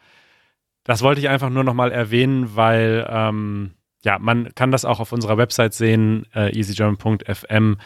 Das 0.88 1.01
wollte 1.01 1.20
ich 1.20 1.27
einfach 1.27 1.50
nur 1.50 1.65
nochmal 1.65 1.91
erwähnen, 1.91 2.56
weil 2.56 3.06
ähm, 3.10 3.74
ja, 4.03 4.17
man 4.20 4.56
kann 4.56 4.72
das 4.72 4.86
auch 4.86 5.01
auf 5.01 5.12
unserer 5.12 5.38
Website 5.38 5.74
sehen, 5.74 6.25
äh, 6.34 6.58
easygerman.fm. 6.58 7.77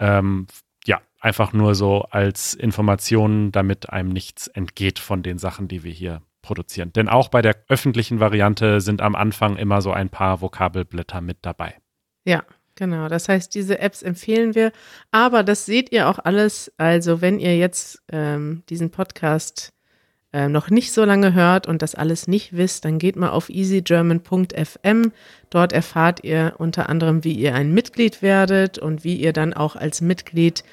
Ähm, 0.00 0.46
ja, 0.84 1.00
einfach 1.20 1.52
nur 1.52 1.76
so 1.76 2.02
als 2.10 2.54
Information, 2.54 3.52
damit 3.52 3.90
einem 3.90 4.08
nichts 4.08 4.48
entgeht 4.48 4.98
von 4.98 5.22
den 5.22 5.38
Sachen, 5.38 5.68
die 5.68 5.84
wir 5.84 5.92
hier 5.92 6.20
produzieren. 6.42 6.92
Denn 6.92 7.08
auch 7.08 7.28
bei 7.28 7.42
der 7.42 7.62
öffentlichen 7.68 8.18
Variante 8.18 8.80
sind 8.80 9.02
am 9.02 9.14
Anfang 9.14 9.56
immer 9.56 9.80
so 9.80 9.92
ein 9.92 10.08
paar 10.08 10.40
Vokabelblätter 10.40 11.20
mit 11.20 11.38
dabei. 11.42 11.76
Ja, 12.24 12.42
genau. 12.74 13.08
Das 13.08 13.28
heißt, 13.28 13.54
diese 13.54 13.78
Apps 13.78 14.02
empfehlen 14.02 14.56
wir. 14.56 14.72
Aber 15.12 15.44
das 15.44 15.64
seht 15.64 15.92
ihr 15.92 16.08
auch 16.08 16.18
alles. 16.18 16.72
Also, 16.76 17.20
wenn 17.20 17.38
ihr 17.38 17.56
jetzt 17.56 18.02
ähm, 18.10 18.64
diesen 18.68 18.90
Podcast 18.90 19.72
äh, 20.32 20.48
noch 20.48 20.68
nicht 20.68 20.92
so 20.92 21.04
lange 21.04 21.32
hört 21.32 21.66
und 21.66 21.80
das 21.80 21.94
alles 21.94 22.28
nicht 22.28 22.56
wisst, 22.56 22.84
dann 22.84 22.98
geht 22.98 23.16
mal 23.16 23.30
auf 23.30 23.48
easygerman.fm. 23.48 25.12
Dort 25.50 25.72
erfahrt 25.72 26.22
ihr 26.24 26.54
unter 26.58 26.88
anderem, 26.88 27.24
wie 27.24 27.32
ihr 27.32 27.54
ein 27.54 27.72
Mitglied 27.72 28.20
werdet 28.20 28.78
und 28.78 29.04
wie 29.04 29.16
ihr 29.16 29.32
dann 29.32 29.54
auch 29.54 29.74
als 29.74 30.00
Mitglied 30.00 30.64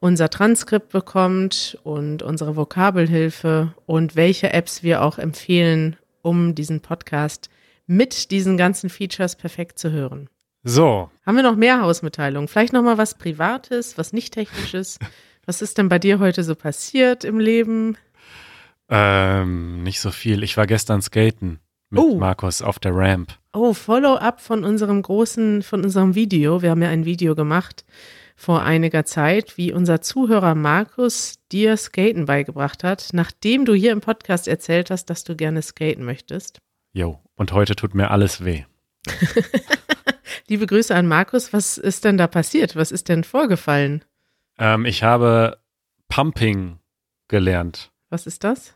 unser 0.00 0.28
Transkript 0.28 0.90
bekommt 0.90 1.78
und 1.84 2.22
unsere 2.22 2.56
Vokabelhilfe 2.56 3.74
und 3.86 4.16
welche 4.16 4.52
Apps 4.52 4.82
wir 4.82 5.02
auch 5.02 5.18
empfehlen, 5.18 5.96
um 6.22 6.54
diesen 6.54 6.80
Podcast 6.80 7.48
mit 7.86 8.30
diesen 8.30 8.56
ganzen 8.56 8.90
Features 8.90 9.36
perfekt 9.36 9.78
zu 9.78 9.92
hören. 9.92 10.28
So. 10.64 11.10
Haben 11.24 11.36
wir 11.36 11.44
noch 11.44 11.54
mehr 11.54 11.80
Hausmitteilungen? 11.80 12.48
Vielleicht 12.48 12.72
noch 12.72 12.82
mal 12.82 12.98
was 12.98 13.14
Privates, 13.14 13.96
was 13.96 14.12
nicht 14.12 14.34
Technisches? 14.34 14.98
Was 15.48 15.62
ist 15.62 15.78
denn 15.78 15.88
bei 15.88 16.00
dir 16.00 16.18
heute 16.18 16.42
so 16.42 16.56
passiert 16.56 17.22
im 17.22 17.38
Leben? 17.38 17.96
Ähm, 18.88 19.82
nicht 19.82 20.00
so 20.00 20.10
viel. 20.10 20.42
Ich 20.42 20.56
war 20.56 20.66
gestern 20.66 21.02
skaten 21.02 21.60
mit 21.90 22.02
Oh. 22.02 22.16
Markus 22.18 22.62
auf 22.62 22.78
der 22.78 22.94
Ramp. 22.94 23.32
Oh, 23.52 23.72
Follow-up 23.72 24.40
von 24.40 24.64
unserem 24.64 25.02
großen, 25.02 25.62
von 25.62 25.82
unserem 25.82 26.14
Video. 26.14 26.62
Wir 26.62 26.70
haben 26.70 26.82
ja 26.82 26.88
ein 26.90 27.04
Video 27.04 27.34
gemacht 27.34 27.84
vor 28.36 28.62
einiger 28.62 29.04
Zeit, 29.06 29.56
wie 29.56 29.72
unser 29.72 30.02
Zuhörer 30.02 30.54
Markus 30.54 31.36
dir 31.52 31.76
Skaten 31.76 32.26
beigebracht 32.26 32.84
hat, 32.84 33.08
nachdem 33.12 33.64
du 33.64 33.72
hier 33.72 33.92
im 33.92 34.02
Podcast 34.02 34.46
erzählt 34.46 34.90
hast, 34.90 35.06
dass 35.06 35.24
du 35.24 35.34
gerne 35.36 35.62
skaten 35.62 36.04
möchtest. 36.04 36.58
Jo. 36.92 37.18
Und 37.34 37.52
heute 37.52 37.76
tut 37.76 37.94
mir 37.94 38.10
alles 38.10 38.44
weh. 38.44 38.64
Liebe 40.48 40.66
Grüße 40.66 40.94
an 40.94 41.06
Markus. 41.08 41.52
Was 41.52 41.78
ist 41.78 42.04
denn 42.04 42.18
da 42.18 42.26
passiert? 42.26 42.76
Was 42.76 42.92
ist 42.92 43.08
denn 43.08 43.24
vorgefallen? 43.24 44.04
Ähm, 44.58 44.84
ich 44.84 45.02
habe 45.02 45.58
Pumping 46.08 46.78
gelernt. 47.28 47.90
Was 48.10 48.26
ist 48.26 48.44
das? 48.44 48.74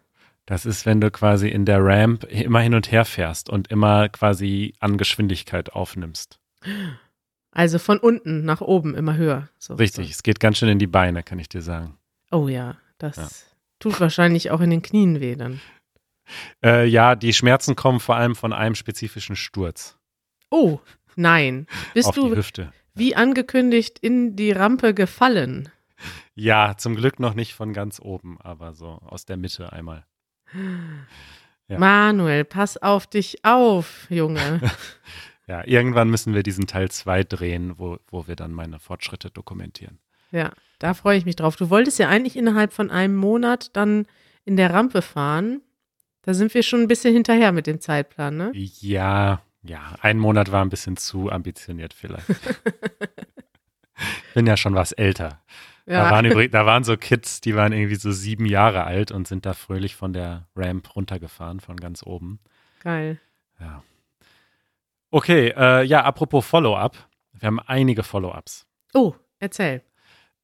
Das 0.51 0.67
ist, 0.67 0.85
wenn 0.85 1.01
du 1.01 1.13
quasi 1.13 1.49
in 1.49 1.65
der 1.65 1.79
Ramp 1.81 2.25
immer 2.25 2.59
hin 2.59 2.75
und 2.75 2.91
her 2.91 3.05
fährst 3.05 3.49
und 3.49 3.69
immer 3.69 4.09
quasi 4.09 4.75
an 4.81 4.99
Geschwindigkeit 4.99 5.73
aufnimmst. 5.73 6.41
Also 7.53 7.79
von 7.79 7.99
unten 7.99 8.45
nach 8.45 8.61
oben 8.61 8.97
immer 8.97 9.15
höher. 9.17 9.49
So, 9.59 9.75
Richtig, 9.75 10.11
es 10.11 10.25
geht 10.25 10.41
ganz 10.41 10.59
schön 10.59 10.69
in 10.69 10.81
die 10.81 10.89
Beine, 10.89 11.23
kann 11.23 11.39
ich 11.39 11.49
dir 11.49 11.63
sagen. 11.63 11.97
So. 12.33 12.39
Oh 12.39 12.49
ja, 12.49 12.77
das 12.99 13.15
Ja. 13.17 13.29
tut 13.79 14.01
wahrscheinlich 14.01 14.51
auch 14.51 14.61
in 14.61 14.71
den 14.71 14.83
Knien 14.83 15.21
weh 15.21 15.37
dann. 15.37 15.61
Äh, 16.65 16.85
ja, 16.87 17.15
die 17.15 17.33
Schmerzen 17.33 17.77
kommen 17.77 18.01
vor 18.01 18.17
allem 18.17 18.35
von 18.35 18.53
einem 18.53 18.75
spezifischen 18.75 19.37
Sturz 19.37 19.99
Oh, 20.51 20.81
nein. 21.15 21.69
Bist 21.95 22.09
auf 22.09 22.15
die 22.17 22.21
du 22.23 22.35
Hüfte. 22.35 22.73
wie 22.95 23.15
angekündigt 23.15 24.01
in 24.01 24.35
die 24.35 24.51
Rampe 24.51 24.95
gefallen? 24.95 25.69
Ja, 26.35 26.77
zum 26.77 26.97
Glück 26.97 27.21
noch 27.21 27.35
nicht 27.35 27.55
von 27.55 27.73
ganz 27.73 28.01
oben, 28.01 28.41
aber 28.41 28.75
so 28.75 28.99
aus 29.07 29.25
der 29.27 29.37
Mitte 29.37 29.73
einmal. 29.73 30.05
Ja. 31.69 31.79
Manuel, 31.79 32.45
pass 32.45 32.77
auf 32.77 33.07
dich 33.07 33.45
auf, 33.45 34.07
Junge. 34.11 34.61
Ja, 35.47 35.67
irgendwann 35.67 36.11
müssen 36.11 36.33
wir 36.33 36.45
diesen 36.45 36.69
Teil 36.69 36.93
2 36.93 37.25
drehen, 37.25 37.75
wo, 37.77 37.99
wo 38.09 38.29
wir 38.29 38.37
dann 38.37 38.53
meine 38.53 38.79
Fortschritte 38.79 39.33
dokumentieren. 39.33 39.99
ja, 40.31 40.53
da 40.79 40.95
freue 40.95 41.19
ich 41.19 41.25
mich 41.25 41.35
drauf. 41.35 41.57
Du 41.57 41.71
wolltest 41.71 41.99
ja 41.99 42.09
eigentlich 42.09 42.37
innerhalb 42.37 42.73
von 42.73 42.89
einem 42.89 43.17
Monat 43.17 43.75
dann 43.77 44.07
in 44.45 44.57
der 44.57 44.73
Rampe 44.73 45.03
fahren. 45.03 45.61
Da 46.23 46.35
sind 46.35 46.55
wir 46.55 46.63
schon 46.63 46.83
ein 46.83 46.87
bisschen 46.87 47.13
hinterher 47.13 47.51
mit 47.51 47.67
dem 47.67 47.81
Zeitplan, 47.81 48.37
ne? 48.37 48.53
Ja, 48.55 49.43
ja, 49.63 49.97
ein 50.03 50.19
Monat 50.19 50.53
war 50.53 50.65
ein 50.65 50.69
bisschen 50.71 50.97
zu 50.97 51.33
ambitioniert 51.33 51.95
vielleicht. 51.95 52.29
Bin 54.35 54.47
ja 54.47 54.57
schon 54.57 54.77
was 54.77 54.93
älter. 54.93 55.43
Da, 55.87 56.11
waren 56.11 56.25
übrig, 56.25 56.53
da 56.53 56.67
waren 56.67 56.85
so 56.85 56.97
Kids, 56.97 57.41
die 57.41 57.57
waren 57.57 57.73
irgendwie 57.73 57.97
so 57.97 58.13
sieben 58.13 58.47
Jahre 58.47 58.85
alt 58.85 59.11
und 59.11 59.27
sind 59.27 59.47
da 59.47 59.55
fröhlich 59.55 59.97
von 59.97 60.13
der 60.13 60.47
Ramp 60.55 60.95
runtergefahren, 60.95 61.61
von 61.61 61.77
ganz 61.77 62.03
oben. 62.03 62.39
Geil. 62.83 63.19
Ja. 63.59 63.83
Okay, 65.11 65.53
äh, 65.57 65.83
ja, 65.85 66.05
apropos 66.05 66.47
Follow-up. 66.47 66.97
Wir 67.33 67.47
haben 67.47 67.61
einige 67.61 68.03
Follow-ups. 68.03 68.67
Oh, 68.95 69.15
erzähl. 69.39 69.83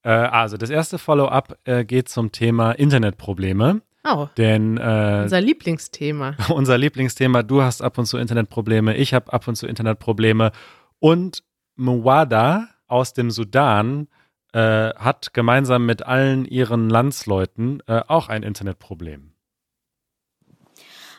Äh, 0.03 0.11
also, 0.11 0.57
das 0.57 0.71
erste 0.71 0.99
Follow-up 0.99 1.59
äh, 1.65 1.85
geht 1.85 2.09
zum 2.09 2.33
Thema 2.33 2.73
Internetprobleme. 2.73 3.83
Oh, 4.05 4.29
Denn 4.37 4.77
äh, 4.77 5.21
unser 5.25 5.41
Lieblingsthema. 5.41 6.37
unser 6.49 6.79
Lieblingsthema, 6.79 7.43
du 7.43 7.63
hast 7.63 7.83
ab 7.83 7.99
und 7.99 8.07
zu 8.07 8.19
Internetprobleme, 8.19 8.97
ich 8.97 9.15
habe 9.15 9.33
ab 9.33 9.47
und 9.49 9.57
zu 9.57 9.67
Internetprobleme. 9.67 10.53
Und 11.01 11.43
Mwada 11.77 12.69
aus 12.87 13.13
dem 13.13 13.31
Sudan 13.31 14.09
äh, 14.57 14.95
hat 14.97 15.35
gemeinsam 15.35 15.85
mit 15.85 16.07
allen 16.07 16.47
ihren 16.47 16.89
Landsleuten 16.89 17.83
äh, 17.87 18.01
auch 18.09 18.31
ein 18.31 18.43
Internetproblem. 18.43 19.33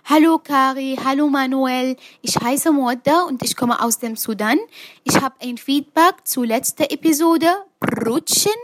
Hallo 0.05 0.39
Kari, 0.39 0.97
hallo 1.05 1.27
Manuel. 1.27 1.97
Ich 2.23 2.35
heiße 2.37 2.71
Modda 2.71 3.23
und 3.27 3.43
ich 3.43 3.55
komme 3.55 3.79
aus 3.83 3.99
dem 3.99 4.15
Sudan. 4.15 4.57
Ich 5.03 5.21
habe 5.21 5.35
ein 5.41 5.57
Feedback 5.57 6.15
zur 6.23 6.47
letzten 6.47 6.83
Episode, 6.83 7.47
Brutschen, 7.79 8.59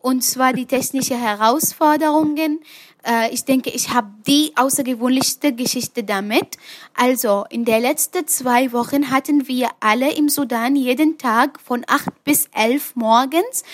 und 0.00 0.22
zwar 0.22 0.52
die 0.52 0.66
technische 0.66 1.16
Herausforderungen. 1.16 2.60
Äh, 3.06 3.32
ich 3.32 3.44
denke, 3.44 3.70
ich 3.70 3.92
habe 3.92 4.08
die 4.26 4.52
außergewöhnlichste 4.56 5.52
Geschichte 5.52 6.02
damit. 6.02 6.56
Also, 6.94 7.44
in 7.50 7.64
den 7.64 7.82
letzten 7.82 8.26
zwei 8.26 8.72
Wochen 8.72 9.10
hatten 9.10 9.46
wir 9.48 9.68
alle 9.80 10.12
im 10.14 10.28
Sudan 10.28 10.76
jeden 10.76 11.18
Tag 11.18 11.60
von 11.60 11.84
acht 11.86 12.24
bis 12.24 12.48
elf 12.52 12.96
morgens 12.96 13.64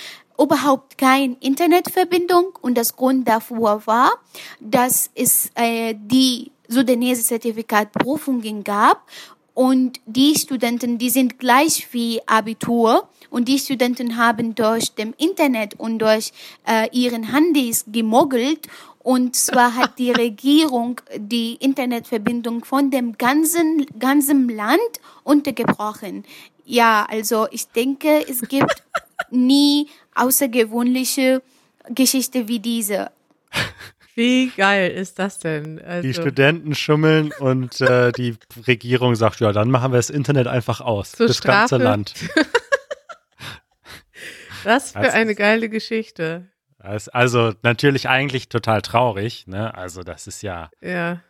überhaupt 0.43 0.99
keine 0.99 1.37
Internetverbindung. 1.41 2.59
Und 2.61 2.77
das 2.77 2.97
Grund 2.97 3.29
dafür 3.29 3.83
war, 3.87 4.13
dass 4.61 5.11
es 5.15 5.51
äh, 5.55 5.95
die 5.97 6.51
sudanese 6.69 7.23
Zertifikatprüfungen 7.23 8.65
gab 8.65 9.07
und 9.55 10.01
die 10.07 10.35
Studenten, 10.35 10.97
die 10.97 11.11
sind 11.11 11.39
gleich 11.39 11.89
wie 11.93 12.21
Abitur. 12.27 13.09
Und 13.29 13.49
die 13.49 13.59
Studenten 13.59 14.19
haben 14.19 14.55
durch 14.55 14.95
dem 14.95 15.15
Internet 15.17 15.75
und 15.79 16.01
durch 16.01 16.33
äh, 16.67 16.89
ihren 16.93 17.33
Handys 17.33 17.85
gemoggelt 17.91 18.69
und 19.03 19.35
zwar 19.35 19.75
hat 19.75 19.99
die 19.99 20.11
Regierung 20.25 21.01
die 21.17 21.55
Internetverbindung 21.57 22.65
von 22.65 22.91
dem 22.91 23.19
ganzen, 23.19 23.87
ganzen 23.99 24.49
Land 24.49 24.81
untergebrochen. 25.25 26.25
Ja, 26.65 27.07
also 27.09 27.49
ich 27.51 27.69
denke, 27.69 28.25
es 28.29 28.43
gibt 28.43 28.85
nie 29.31 29.89
außergewöhnliche 30.14 31.42
Geschichte 31.88 32.49
wie 32.49 32.61
diese. 32.61 33.11
Wie 34.14 34.50
geil 34.50 34.90
ist 34.90 35.19
das 35.19 35.38
denn? 35.38 35.81
Also 35.81 36.07
die 36.07 36.12
Studenten 36.12 36.75
schummeln 36.75 37.33
und 37.38 37.81
äh, 37.81 38.12
die 38.12 38.37
Regierung 38.66 39.14
sagt, 39.14 39.40
ja, 39.40 39.52
dann 39.52 39.71
machen 39.71 39.92
wir 39.92 39.97
das 39.97 40.11
Internet 40.11 40.49
einfach 40.49 40.83
aus. 40.83 41.12
Zur 41.12 41.28
das 41.28 41.38
Strafe. 41.38 41.78
ganze 41.78 41.78
Land. 41.78 42.14
Was 44.64 44.92
für 44.92 45.12
eine 45.12 45.35
geile 45.35 45.71
Geschichte. 45.71 46.49
Also 46.78 47.52
natürlich 47.62 48.09
eigentlich 48.09 48.49
total 48.49 48.83
traurig. 48.83 49.47
Ne? 49.47 49.75
Also 49.75 50.02
das 50.02 50.26
ist 50.26 50.42
ja, 50.42 50.71
ja. 50.81 51.21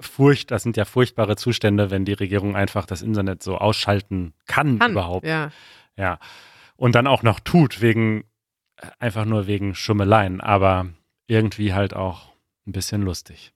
Furcht, 0.00 0.50
das 0.50 0.62
sind 0.62 0.76
ja 0.76 0.84
furchtbare 0.84 1.36
Zustände, 1.36 1.90
wenn 1.90 2.04
die 2.04 2.12
Regierung 2.12 2.56
einfach 2.56 2.86
das 2.86 3.02
Internet 3.02 3.42
so 3.42 3.58
ausschalten 3.58 4.34
kann, 4.46 4.78
kann 4.78 4.92
überhaupt. 4.92 5.26
Ja. 5.26 5.50
ja. 5.96 6.18
Und 6.80 6.94
dann 6.94 7.06
auch 7.06 7.22
noch 7.22 7.40
tut, 7.40 7.82
wegen, 7.82 8.24
einfach 8.98 9.26
nur 9.26 9.46
wegen 9.46 9.74
Schummeleien. 9.74 10.40
Aber 10.40 10.86
irgendwie 11.26 11.74
halt 11.74 11.92
auch 11.94 12.32
ein 12.66 12.72
bisschen 12.72 13.02
lustig. 13.02 13.52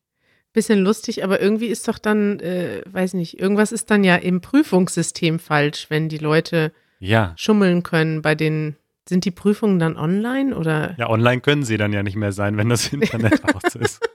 Bisschen 0.52 0.80
lustig, 0.80 1.24
aber 1.24 1.40
irgendwie 1.40 1.68
ist 1.68 1.88
doch 1.88 1.98
dann, 1.98 2.38
äh, 2.40 2.82
weiß 2.84 3.14
nicht, 3.14 3.40
irgendwas 3.40 3.72
ist 3.72 3.90
dann 3.90 4.04
ja 4.04 4.16
im 4.16 4.42
Prüfungssystem 4.42 5.38
falsch, 5.38 5.86
wenn 5.88 6.10
die 6.10 6.18
Leute 6.18 6.70
ja. 6.98 7.32
schummeln 7.36 7.82
können 7.82 8.20
bei 8.20 8.34
den 8.34 8.76
sind 9.08 9.24
die 9.24 9.30
Prüfungen 9.30 9.78
dann 9.78 9.96
online 9.96 10.54
oder? 10.54 10.94
Ja, 10.98 11.08
online 11.08 11.40
können 11.40 11.62
sie 11.62 11.78
dann 11.78 11.94
ja 11.94 12.02
nicht 12.02 12.16
mehr 12.16 12.32
sein, 12.32 12.58
wenn 12.58 12.68
das 12.68 12.88
Internet 12.92 13.42
aus 13.54 13.74
ist. 13.74 14.06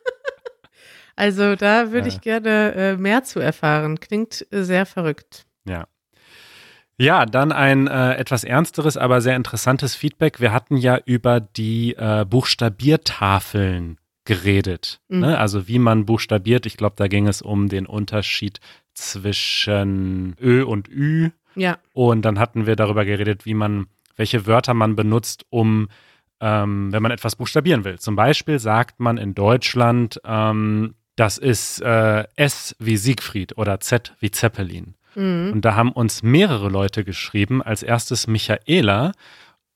Also 1.16 1.56
da 1.56 1.92
würde 1.92 2.10
ja. 2.10 2.13
ich 2.13 2.22
gerne 2.22 2.74
äh, 2.75 2.96
mehr 2.96 3.24
zu 3.24 3.39
erfahren. 3.39 4.00
Klingt 4.00 4.46
äh, 4.51 4.63
sehr 4.63 4.86
verrückt. 4.86 5.46
Ja. 5.68 5.88
Ja, 7.00 7.25
dann 7.25 7.53
ein 7.53 7.88
äh, 7.88 8.15
etwas 8.15 8.44
ernsteres, 8.44 8.98
aber 8.98 9.22
sehr 9.22 9.38
interessantes 9.38 9.96
Feedback. 9.96 10.41
Wir 10.41 10.51
hatten 10.51 10.75
ja 10.75 11.00
über 11.06 11.39
die 11.39 11.96
äh, 11.96 12.25
Buchstabiertafeln 12.25 13.97
geredet. 14.26 15.00
Mhm. 15.08 15.19
Ne? 15.19 15.38
Also 15.38 15.67
wie 15.69 15.80
man 15.80 16.06
buchstabiert. 16.06 16.65
Ich 16.65 16.76
glaube, 16.76 16.95
da 16.97 17.08
ging 17.08 17.28
es 17.28 17.41
um 17.41 17.69
den 17.69 17.86
Unterschied 17.86 18.60
zwischen 18.93 20.36
Ö 20.41 20.63
und 20.63 20.89
Ü. 20.89 21.30
Ja. 21.56 21.78
Und 21.93 22.23
dann 22.23 22.38
hatten 22.38 22.65
wir 22.67 22.76
darüber 22.76 23.06
geredet, 23.06 23.45
wie 23.45 23.54
man, 23.54 23.88
welche 24.17 24.45
Wörter 24.45 24.73
man 24.73 24.97
benutzt, 24.97 25.45
um, 25.50 25.88
ähm, 26.41 26.91
wenn 26.91 27.02
man 27.02 27.13
etwas 27.13 27.38
buchstabieren 27.38 27.86
will. 27.86 27.97
Zum 27.97 28.17
Beispiel 28.17 28.60
sagt 28.60 29.00
man 29.00 29.17
in 29.17 29.36
Deutschland, 29.36 30.19
ähm, 30.26 30.95
das 31.15 31.38
ist 31.38 31.82
äh, 31.82 32.26
S 32.36 32.76
wie 32.78 32.97
Siegfried 32.97 33.58
oder 33.58 33.80
Z 33.80 34.15
wie 34.19 34.32
Zeppelin. 34.32 34.95
Mhm. 35.15 35.52
Und 35.54 35.62
da 35.65 35.76
haben 35.76 35.91
uns 35.91 36.24
mehrere 36.24 36.69
Leute 36.69 37.04
geschrieben, 37.04 37.62
als 37.62 37.84
erstes 37.84 38.28
Michaela 38.28 39.12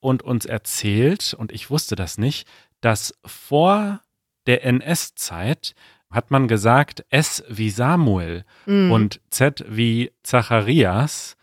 und 0.00 0.22
uns 0.22 0.46
erzählt, 0.46 1.34
und 1.34 1.52
ich 1.52 1.70
wusste 1.70 1.96
das 1.96 2.18
nicht, 2.18 2.46
dass 2.80 3.14
vor 3.24 4.00
der 4.46 4.64
NS-Zeit 4.64 5.74
hat 6.10 6.30
man 6.30 6.48
gesagt 6.48 7.04
S 7.10 7.42
wie 7.48 7.70
Samuel 7.70 8.44
mhm. 8.66 8.92
und 8.92 9.20
Z 9.30 9.64
wie 9.68 10.12
Zacharias. 10.22 11.36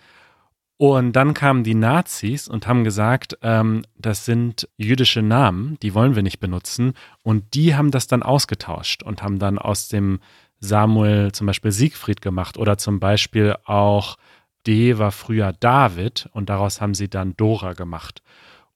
Und 0.77 1.13
dann 1.13 1.35
kamen 1.35 1.63
die 1.63 1.75
Nazis 1.75 2.47
und 2.47 2.65
haben 2.67 2.83
gesagt, 2.83 3.37
ähm, 3.43 3.83
das 3.97 4.25
sind 4.25 4.67
jüdische 4.77 5.21
Namen, 5.21 5.77
die 5.83 5.93
wollen 5.93 6.15
wir 6.15 6.23
nicht 6.23 6.39
benutzen. 6.39 6.93
Und 7.21 7.53
die 7.53 7.75
haben 7.75 7.91
das 7.91 8.07
dann 8.07 8.23
ausgetauscht 8.23 9.03
und 9.03 9.21
haben 9.21 9.37
dann 9.37 9.59
aus 9.59 9.89
dem 9.89 10.19
Samuel 10.61 11.31
zum 11.31 11.47
Beispiel 11.47 11.71
Siegfried 11.71 12.21
gemacht 12.21 12.57
oder 12.57 12.77
zum 12.77 12.99
Beispiel 12.99 13.55
auch 13.65 14.17
D 14.65 14.99
war 14.99 15.11
früher 15.11 15.53
David 15.53 16.29
und 16.33 16.49
daraus 16.49 16.79
haben 16.79 16.93
sie 16.93 17.09
dann 17.09 17.35
Dora 17.35 17.73
gemacht. 17.73 18.21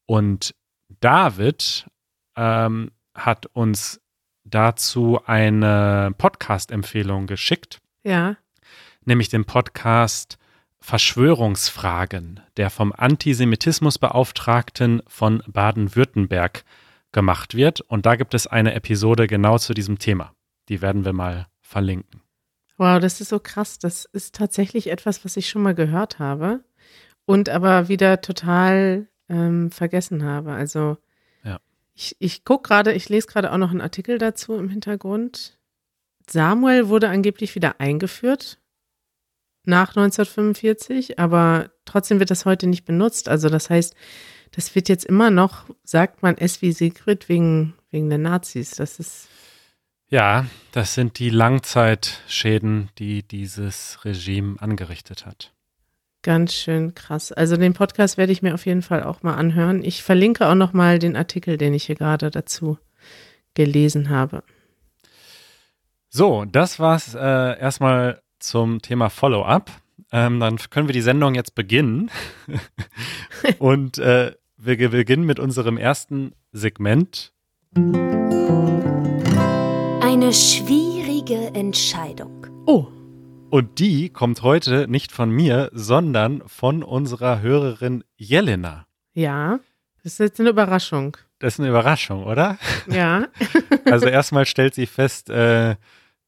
Und 0.05 0.55
David 0.99 1.85
ähm, 2.35 2.91
hat 3.13 3.45
uns 3.47 4.01
dazu 4.43 5.19
eine 5.25 6.13
Podcast-Empfehlung 6.17 7.27
geschickt. 7.27 7.79
Ja. 8.03 8.37
Nämlich 9.05 9.29
den 9.29 9.45
Podcast 9.45 10.37
Verschwörungsfragen, 10.79 12.41
der 12.57 12.69
vom 12.69 12.93
Antisemitismusbeauftragten 12.93 15.01
von 15.07 15.41
Baden-Württemberg 15.47 16.63
gemacht 17.11 17.55
wird. 17.55 17.81
Und 17.81 18.05
da 18.05 18.15
gibt 18.15 18.33
es 18.33 18.45
eine 18.45 18.75
Episode 18.75 19.27
genau 19.27 19.57
zu 19.57 19.73
diesem 19.73 19.97
Thema. 19.97 20.33
Die 20.69 20.81
werden 20.81 21.05
wir 21.05 21.13
mal 21.13 21.47
verlinken. 21.65 22.21
Wow, 22.77 22.99
das 22.99 23.21
ist 23.21 23.29
so 23.29 23.39
krass. 23.39 23.79
Das 23.79 24.05
ist 24.05 24.35
tatsächlich 24.35 24.89
etwas, 24.89 25.25
was 25.25 25.37
ich 25.37 25.49
schon 25.49 25.63
mal 25.63 25.75
gehört 25.75 26.19
habe 26.19 26.63
und 27.25 27.49
aber 27.49 27.87
wieder 27.87 28.21
total 28.21 29.07
ähm, 29.29 29.71
vergessen 29.71 30.23
habe. 30.23 30.51
Also 30.51 30.97
ja. 31.43 31.59
ich, 31.93 32.15
ich 32.19 32.43
gucke 32.43 32.67
gerade, 32.67 32.93
ich 32.93 33.09
lese 33.09 33.27
gerade 33.27 33.51
auch 33.51 33.57
noch 33.57 33.71
einen 33.71 33.81
Artikel 33.81 34.17
dazu 34.17 34.55
im 34.55 34.69
Hintergrund. 34.69 35.57
Samuel 36.29 36.89
wurde 36.89 37.09
angeblich 37.09 37.55
wieder 37.55 37.79
eingeführt 37.79 38.59
nach 39.63 39.89
1945, 39.89 41.17
aber 41.17 41.71
trotzdem 41.85 42.19
wird 42.19 42.29
das 42.29 42.45
heute 42.45 42.67
nicht 42.67 42.85
benutzt. 42.85 43.29
Also 43.29 43.49
das 43.49 43.69
heißt, 43.69 43.95
das 44.51 44.75
wird 44.75 44.89
jetzt 44.89 45.05
immer 45.05 45.31
noch, 45.31 45.65
sagt 45.83 46.21
man 46.21 46.37
es 46.37 46.61
wie 46.61 46.71
Sigrid 46.71 47.29
wegen, 47.29 47.73
wegen 47.89 48.09
der 48.09 48.19
Nazis. 48.19 48.71
Das 48.71 48.99
ist 48.99 49.27
ja, 50.09 50.45
das 50.71 50.93
sind 50.93 51.19
die 51.19 51.29
Langzeitschäden, 51.29 52.89
die 52.97 53.23
dieses 53.23 53.99
Regime 54.05 54.55
angerichtet 54.59 55.25
hat. 55.25 55.51
Ganz 56.21 56.53
schön 56.53 56.95
krass. 56.95 57.31
Also 57.31 57.55
den 57.55 57.73
Podcast 57.73 58.17
werde 58.17 58.31
ich 58.31 58.41
mir 58.41 58.55
auf 58.55 58.65
jeden 58.65 58.81
Fall 58.81 59.03
auch 59.03 59.21
mal 59.21 59.35
anhören. 59.35 59.83
Ich 59.83 60.01
verlinke 60.01 60.47
auch 60.47 60.55
noch 60.55 60.73
mal 60.73 60.97
den 60.97 61.15
Artikel, 61.15 61.57
den 61.57 61.73
ich 61.73 61.85
hier 61.85 61.95
gerade 61.95 62.31
dazu 62.31 62.79
gelesen 63.53 64.09
habe. 64.09 64.43
So, 66.09 66.45
das 66.45 66.79
war's 66.79 67.13
äh, 67.13 67.19
erstmal 67.59 68.21
zum 68.39 68.81
Thema 68.81 69.09
Follow-up. 69.09 69.69
Ähm, 70.11 70.39
dann 70.39 70.57
können 70.57 70.87
wir 70.87 70.93
die 70.93 71.01
Sendung 71.01 71.35
jetzt 71.35 71.55
beginnen. 71.55 72.09
Und 73.59 73.97
äh, 73.97 74.33
wir 74.57 74.89
beginnen 74.89 75.25
mit 75.25 75.39
unserem 75.39 75.77
ersten 75.77 76.33
Segment 76.51 77.33
eine 80.15 80.31
schwierige 80.31 81.53
Entscheidung. 81.53 82.47
Oh. 82.67 82.87
Und 83.49 83.79
die 83.79 84.07
kommt 84.07 84.43
heute 84.43 84.87
nicht 84.87 85.11
von 85.11 85.29
mir, 85.29 85.69
sondern 85.73 86.41
von 86.47 86.83
unserer 86.83 87.41
Hörerin 87.41 88.05
Jelena. 88.15 88.87
Ja, 89.13 89.59
das 90.03 90.13
ist 90.13 90.19
jetzt 90.19 90.39
eine 90.39 90.51
Überraschung. 90.51 91.17
Das 91.39 91.55
ist 91.55 91.59
eine 91.59 91.67
Überraschung, 91.67 92.23
oder? 92.23 92.57
Ja. 92.87 93.27
also 93.91 94.05
erstmal 94.05 94.45
stellt 94.45 94.73
sie 94.73 94.85
fest, 94.85 95.29
äh, 95.29 95.75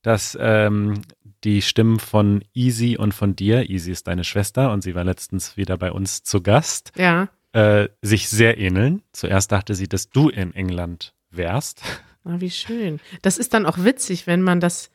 dass 0.02 0.38
ähm, 0.38 1.04
die 1.46 1.62
Stimmen 1.62 2.00
von 2.02 2.44
Easy 2.54 2.98
und 2.98 3.14
von 3.14 3.38
dir, 3.38 3.70
Easy 3.70 3.94
ist 3.94 4.08
deine 4.08 4.26
Schwester 4.26 4.74
und 4.74 4.82
sie 4.82 4.96
war 4.96 5.06
letztens 5.06 5.56
wieder 5.56 5.78
bei 5.78 5.94
uns 5.94 6.24
zu 6.24 6.42
Gast, 6.42 6.92
ja. 6.98 7.30
äh, 7.54 7.88
sich 8.02 8.28
sehr 8.28 8.58
ähneln. 8.58 9.02
Zuerst 9.14 9.54
dachte 9.54 9.76
sie, 9.76 9.88
dass 9.88 10.10
du 10.10 10.28
in 10.28 10.54
England 10.54 11.14
wärst. 11.30 11.84
Ah, 12.28 12.40
wie 12.40 12.52
schön. 12.52 13.00
Das 13.22 13.38
ist 13.38 13.54
dann 13.54 13.66
auch 13.66 13.84
witzig, 13.84 14.28
wenn 14.28 14.42
man 14.42 14.60
das, 14.60 14.92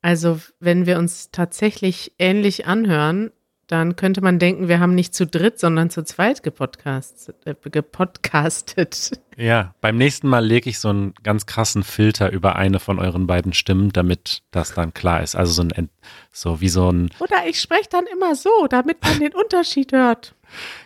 also 0.00 0.40
wenn 0.58 0.86
wir 0.86 0.98
uns 0.98 1.30
tatsächlich 1.30 2.12
ähnlich 2.18 2.66
anhören, 2.66 3.30
dann 3.68 3.96
könnte 3.96 4.20
man 4.20 4.38
denken, 4.38 4.68
wir 4.68 4.80
haben 4.80 4.94
nicht 4.94 5.14
zu 5.14 5.26
dritt, 5.26 5.58
sondern 5.58 5.88
zu 5.88 6.04
zweit 6.04 6.42
gepodcast, 6.42 7.32
äh, 7.46 7.54
gepodcastet. 7.70 9.12
Ja, 9.36 9.74
beim 9.80 9.96
nächsten 9.96 10.28
Mal 10.28 10.44
lege 10.44 10.68
ich 10.68 10.78
so 10.78 10.90
einen 10.90 11.14
ganz 11.22 11.46
krassen 11.46 11.84
Filter 11.84 12.30
über 12.32 12.56
eine 12.56 12.80
von 12.80 12.98
euren 12.98 13.26
beiden 13.26 13.54
Stimmen, 13.54 13.90
damit 13.90 14.42
das 14.50 14.74
dann 14.74 14.92
klar 14.92 15.22
ist. 15.22 15.36
Also 15.36 15.52
so 15.54 15.62
ein, 15.62 15.88
so 16.30 16.60
wie 16.60 16.68
so 16.68 16.90
ein. 16.90 17.10
Oder 17.18 17.46
ich 17.46 17.60
spreche 17.60 17.88
dann 17.90 18.04
immer 18.12 18.34
so, 18.34 18.66
damit 18.68 19.02
man 19.02 19.20
den 19.20 19.34
Unterschied 19.34 19.92
hört. 19.92 20.34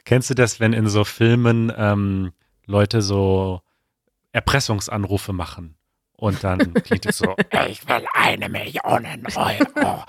Kennst 0.05 0.31
du 0.31 0.35
das, 0.35 0.61
wenn 0.61 0.73
in 0.73 0.87
so 0.87 1.03
Filmen 1.03 1.73
ähm, 1.77 2.33
Leute 2.67 3.03
so 3.03 3.63
Erpressungsanrufe 4.31 5.33
machen? 5.33 5.75
Und 6.17 6.43
dann 6.43 6.73
klingt 6.75 7.05
es 7.07 7.19
so, 7.19 7.35
ich 7.69 7.87
will 7.87 8.05
eine 8.15 8.49
Million 8.49 9.07
Euro. 9.37 10.05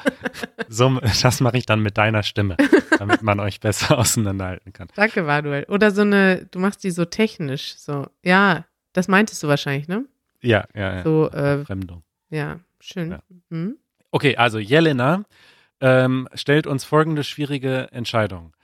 So, 0.70 1.00
das 1.22 1.41
mache 1.41 1.58
ich 1.58 1.65
dann 1.65 1.82
mit 1.82 1.98
deiner 1.98 2.24
Stimme, 2.24 2.56
damit 2.98 3.22
man 3.22 3.39
euch 3.39 3.60
besser 3.60 3.98
auseinanderhalten 4.00 4.72
kann. 4.72 4.88
Danke, 4.96 5.24
Manuel. 5.24 5.65
Oder 5.65 5.91
so 5.91 6.02
eine, 6.02 6.46
du 6.46 6.60
machst 6.60 6.84
die 6.84 6.91
so 6.91 7.06
technisch, 7.06 7.76
so, 7.78 8.08
ja, 8.24 8.65
das 8.93 9.08
meintest 9.08 9.43
du 9.43 9.48
wahrscheinlich, 9.48 9.88
ne? 9.88 10.06
Ja, 10.41 10.65
ja, 10.74 10.98
ja. 10.98 11.04
So, 11.04 11.30
äh, 11.30 11.65
Fremdung. 11.65 12.04
ja, 12.30 12.60
schön. 12.80 13.12
Ja. 13.12 13.20
Hm? 13.50 13.78
Okay, 14.12 14.38
also 14.38 14.60
Jelena 14.60 15.26
ähm, 15.82 16.28
stellt 16.34 16.67
uns 16.67 16.86
folgende 16.86 17.24
schwierige 17.24 17.89
Entscheidung. 17.91 18.56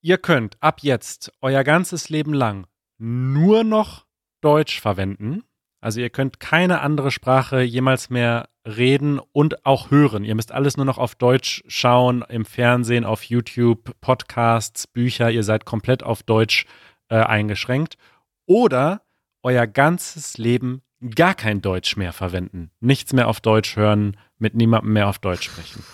Ihr 0.00 0.18
könnt 0.18 0.56
ab 0.60 0.80
jetzt 0.82 1.32
euer 1.40 1.64
ganzes 1.64 2.10
Leben 2.10 2.34
lang 2.34 2.66
nur 2.98 3.64
noch 3.64 4.06
Deutsch 4.40 4.80
verwenden. 4.80 5.42
Also 5.84 6.00
ihr 6.00 6.08
könnt 6.08 6.40
keine 6.40 6.80
andere 6.80 7.10
Sprache 7.10 7.60
jemals 7.60 8.08
mehr 8.08 8.48
reden 8.66 9.18
und 9.18 9.66
auch 9.66 9.90
hören. 9.90 10.24
Ihr 10.24 10.34
müsst 10.34 10.50
alles 10.50 10.78
nur 10.78 10.86
noch 10.86 10.96
auf 10.96 11.14
Deutsch 11.14 11.62
schauen, 11.66 12.24
im 12.26 12.46
Fernsehen, 12.46 13.04
auf 13.04 13.24
YouTube, 13.24 13.94
Podcasts, 14.00 14.86
Bücher. 14.86 15.30
Ihr 15.30 15.42
seid 15.42 15.66
komplett 15.66 16.02
auf 16.02 16.22
Deutsch 16.22 16.64
äh, 17.10 17.16
eingeschränkt. 17.16 17.98
Oder 18.46 19.02
euer 19.42 19.66
ganzes 19.66 20.38
Leben 20.38 20.80
gar 21.14 21.34
kein 21.34 21.60
Deutsch 21.60 21.98
mehr 21.98 22.14
verwenden. 22.14 22.70
Nichts 22.80 23.12
mehr 23.12 23.28
auf 23.28 23.42
Deutsch 23.42 23.76
hören, 23.76 24.16
mit 24.38 24.54
niemandem 24.54 24.94
mehr 24.94 25.08
auf 25.08 25.18
Deutsch 25.18 25.44
sprechen. 25.50 25.84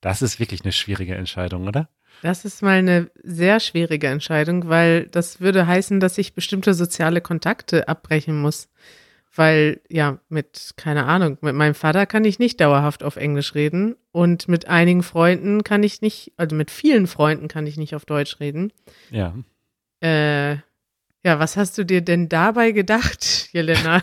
Das 0.00 0.22
ist 0.22 0.40
wirklich 0.40 0.62
eine 0.64 0.72
schwierige 0.72 1.14
Entscheidung, 1.14 1.68
oder? 1.68 1.88
Das 2.22 2.44
ist 2.44 2.62
mal 2.62 2.78
eine 2.78 3.10
sehr 3.22 3.60
schwierige 3.60 4.08
Entscheidung, 4.08 4.68
weil 4.68 5.06
das 5.06 5.40
würde 5.40 5.66
heißen, 5.66 6.00
dass 6.00 6.18
ich 6.18 6.34
bestimmte 6.34 6.74
soziale 6.74 7.20
Kontakte 7.20 7.88
abbrechen 7.88 8.40
muss. 8.40 8.68
Weil, 9.34 9.80
ja, 9.88 10.18
mit, 10.28 10.72
keine 10.76 11.06
Ahnung, 11.06 11.38
mit 11.40 11.54
meinem 11.54 11.74
Vater 11.74 12.04
kann 12.04 12.24
ich 12.24 12.40
nicht 12.40 12.60
dauerhaft 12.60 13.04
auf 13.04 13.16
Englisch 13.16 13.54
reden 13.54 13.94
und 14.10 14.48
mit 14.48 14.66
einigen 14.66 15.04
Freunden 15.04 15.62
kann 15.62 15.84
ich 15.84 16.00
nicht, 16.00 16.32
also 16.36 16.56
mit 16.56 16.70
vielen 16.70 17.06
Freunden 17.06 17.46
kann 17.46 17.66
ich 17.66 17.76
nicht 17.76 17.94
auf 17.94 18.04
Deutsch 18.04 18.40
reden. 18.40 18.72
Ja. 19.10 19.34
Äh, 20.02 20.54
ja, 21.24 21.38
was 21.38 21.56
hast 21.56 21.78
du 21.78 21.84
dir 21.84 22.00
denn 22.00 22.28
dabei 22.28 22.72
gedacht, 22.72 23.48
Jelena? 23.52 24.02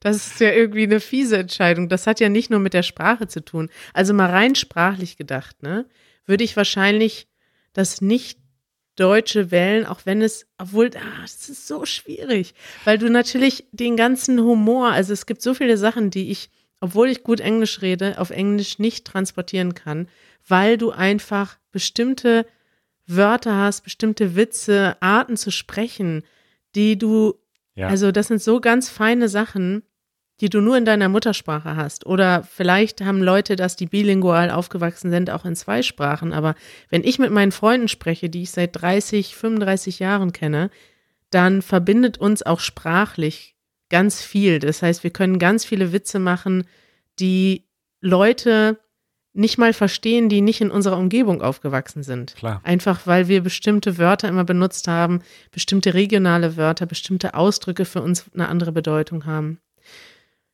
Das 0.00 0.16
ist 0.16 0.40
ja 0.40 0.50
irgendwie 0.50 0.82
eine 0.82 0.98
fiese 0.98 1.38
Entscheidung. 1.38 1.88
Das 1.88 2.08
hat 2.08 2.18
ja 2.18 2.28
nicht 2.28 2.50
nur 2.50 2.58
mit 2.58 2.74
der 2.74 2.82
Sprache 2.82 3.28
zu 3.28 3.44
tun. 3.44 3.70
Also 3.94 4.12
mal 4.12 4.28
rein 4.28 4.56
sprachlich 4.56 5.16
gedacht, 5.16 5.62
ne? 5.62 5.86
Würde 6.26 6.42
ich 6.42 6.56
wahrscheinlich 6.56 7.28
das 7.72 8.00
nicht 8.00 8.38
Deutsche 8.96 9.50
wählen, 9.52 9.86
auch 9.86 10.00
wenn 10.04 10.22
es, 10.22 10.46
obwohl, 10.58 10.90
ah, 10.96 11.24
es 11.24 11.48
ist 11.48 11.68
so 11.68 11.84
schwierig, 11.84 12.54
weil 12.84 12.98
du 12.98 13.08
natürlich 13.08 13.64
den 13.70 13.96
ganzen 13.96 14.40
Humor, 14.40 14.88
also 14.90 15.12
es 15.12 15.26
gibt 15.26 15.40
so 15.40 15.54
viele 15.54 15.76
Sachen, 15.76 16.10
die 16.10 16.30
ich, 16.30 16.50
obwohl 16.80 17.08
ich 17.08 17.22
gut 17.22 17.38
Englisch 17.40 17.80
rede, 17.80 18.18
auf 18.18 18.30
Englisch 18.30 18.78
nicht 18.80 19.06
transportieren 19.06 19.74
kann, 19.74 20.08
weil 20.46 20.78
du 20.78 20.90
einfach 20.90 21.58
bestimmte 21.70 22.44
Wörter 23.06 23.56
hast, 23.56 23.82
bestimmte 23.84 24.34
Witze, 24.34 24.96
Arten 25.00 25.36
zu 25.36 25.50
sprechen, 25.50 26.24
die 26.74 26.98
du, 26.98 27.34
Ja. 27.76 27.86
also 27.88 28.10
das 28.10 28.26
sind 28.26 28.42
so 28.42 28.60
ganz 28.60 28.88
feine 28.88 29.28
Sachen, 29.28 29.82
die 30.40 30.48
du 30.48 30.60
nur 30.60 30.76
in 30.76 30.84
deiner 30.84 31.08
Muttersprache 31.08 31.76
hast. 31.76 32.06
Oder 32.06 32.44
vielleicht 32.44 33.00
haben 33.00 33.22
Leute 33.22 33.56
das, 33.56 33.76
die 33.76 33.86
bilingual 33.86 34.50
aufgewachsen 34.50 35.10
sind, 35.10 35.30
auch 35.30 35.44
in 35.44 35.56
zwei 35.56 35.82
Sprachen. 35.82 36.32
Aber 36.32 36.54
wenn 36.90 37.04
ich 37.04 37.18
mit 37.18 37.30
meinen 37.30 37.52
Freunden 37.52 37.88
spreche, 37.88 38.30
die 38.30 38.42
ich 38.42 38.50
seit 38.50 38.80
30, 38.80 39.34
35 39.34 39.98
Jahren 39.98 40.32
kenne, 40.32 40.70
dann 41.30 41.60
verbindet 41.60 42.18
uns 42.18 42.44
auch 42.44 42.60
sprachlich 42.60 43.56
ganz 43.90 44.22
viel. 44.22 44.58
Das 44.60 44.82
heißt, 44.82 45.02
wir 45.02 45.10
können 45.10 45.38
ganz 45.38 45.64
viele 45.64 45.92
Witze 45.92 46.18
machen, 46.18 46.64
die 47.18 47.66
Leute 48.00 48.78
nicht 49.32 49.58
mal 49.58 49.72
verstehen, 49.72 50.28
die 50.28 50.40
nicht 50.40 50.60
in 50.60 50.70
unserer 50.70 50.98
Umgebung 50.98 51.42
aufgewachsen 51.42 52.02
sind. 52.02 52.34
Klar. 52.36 52.60
Einfach 52.64 53.06
weil 53.06 53.28
wir 53.28 53.42
bestimmte 53.42 53.98
Wörter 53.98 54.28
immer 54.28 54.44
benutzt 54.44 54.88
haben, 54.88 55.20
bestimmte 55.52 55.94
regionale 55.94 56.56
Wörter, 56.56 56.86
bestimmte 56.86 57.34
Ausdrücke 57.34 57.84
für 57.84 58.02
uns 58.02 58.26
eine 58.34 58.48
andere 58.48 58.72
Bedeutung 58.72 59.26
haben. 59.26 59.60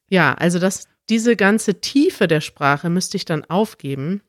Ja, 0.09 0.35
also 0.35 0.59
das, 0.59 0.87
diese 1.09 1.37
ganze 1.37 1.81
Tiefe 1.81 2.29
der 2.29 2.41
Sprache 2.41 2.91
müsste 2.91 3.17
ich 3.17 3.25
dann 3.25 3.45
aufgeben. 3.45 4.23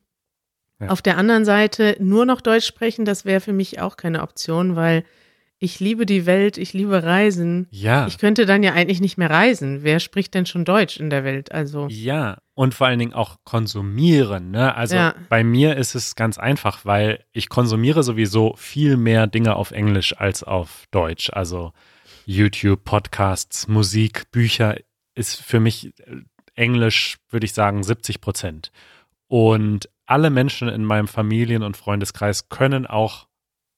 Ja. 0.80 0.88
Auf 0.88 1.00
der 1.02 1.16
anderen 1.16 1.44
Seite 1.44 1.96
nur 2.00 2.26
noch 2.26 2.40
Deutsch 2.40 2.66
sprechen, 2.66 3.04
das 3.04 3.24
wäre 3.24 3.40
für 3.40 3.52
mich 3.54 3.80
auch 3.80 3.96
keine 3.96 4.22
Option, 4.22 4.76
weil 4.76 5.04
ich 5.58 5.80
liebe 5.80 6.04
die 6.04 6.26
Welt, 6.26 6.58
ich 6.58 6.74
liebe 6.74 7.02
Reisen. 7.02 7.66
Ja. 7.70 8.06
Ich 8.06 8.18
könnte 8.18 8.44
dann 8.44 8.62
ja 8.62 8.74
eigentlich 8.74 9.00
nicht 9.00 9.16
mehr 9.16 9.30
reisen. 9.30 9.82
Wer 9.82 10.00
spricht 10.00 10.34
denn 10.34 10.44
schon 10.44 10.66
Deutsch 10.66 10.98
in 11.00 11.08
der 11.08 11.24
Welt? 11.24 11.50
Also, 11.50 11.86
Ja, 11.88 12.36
und 12.52 12.74
vor 12.74 12.88
allen 12.88 12.98
Dingen 12.98 13.14
auch 13.14 13.38
konsumieren. 13.44 14.50
Ne? 14.50 14.74
Also 14.74 14.96
Ja. 14.96 15.14
bei 15.30 15.44
mir 15.44 15.76
ist 15.76 15.94
es 15.94 16.14
ganz 16.14 16.36
einfach, 16.36 16.84
weil 16.84 17.24
ich 17.32 17.48
konsumiere 17.48 18.02
sowieso 18.02 18.54
viel 18.58 18.98
mehr 18.98 19.26
Dinge 19.26 19.56
auf 19.56 19.70
Englisch 19.70 20.14
als 20.18 20.42
auf 20.42 20.84
Deutsch. 20.90 21.30
Also 21.32 21.72
YouTube, 22.26 22.84
Podcasts, 22.84 23.66
Musik, 23.66 24.30
Bücher 24.32 24.76
ist 25.16 25.42
für 25.42 25.58
mich 25.58 25.98
äh, 25.98 26.22
Englisch, 26.54 27.18
würde 27.30 27.44
ich 27.46 27.52
sagen, 27.52 27.82
70 27.82 28.20
Prozent. 28.20 28.70
Und 29.26 29.90
alle 30.06 30.30
Menschen 30.30 30.68
in 30.68 30.84
meinem 30.84 31.08
Familien- 31.08 31.64
und 31.64 31.76
Freundeskreis 31.76 32.48
können 32.48 32.86
auch 32.86 33.26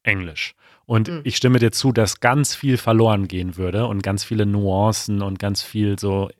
Englisch. 0.03 0.55
Und 0.85 1.09
Mhm. 1.09 1.20
ich 1.24 1.37
stimme 1.37 1.59
dir 1.59 1.72
zu, 1.72 1.92
dass 1.92 2.20
ganz 2.20 2.55
viel 2.55 2.77
verloren 2.77 3.27
gehen 3.29 3.57
würde 3.57 3.87
und 3.87 4.03
ganz 4.03 4.24
viele 4.24 4.44
Nuancen 4.46 5.22
und 5.22 5.38
ganz 5.38 5.62
viel 5.62 5.98
so 5.98 6.31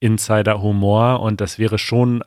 Insider-Humor 0.00 1.20
und 1.20 1.40
das 1.40 1.58
wäre 1.58 1.78
schon 1.78 2.24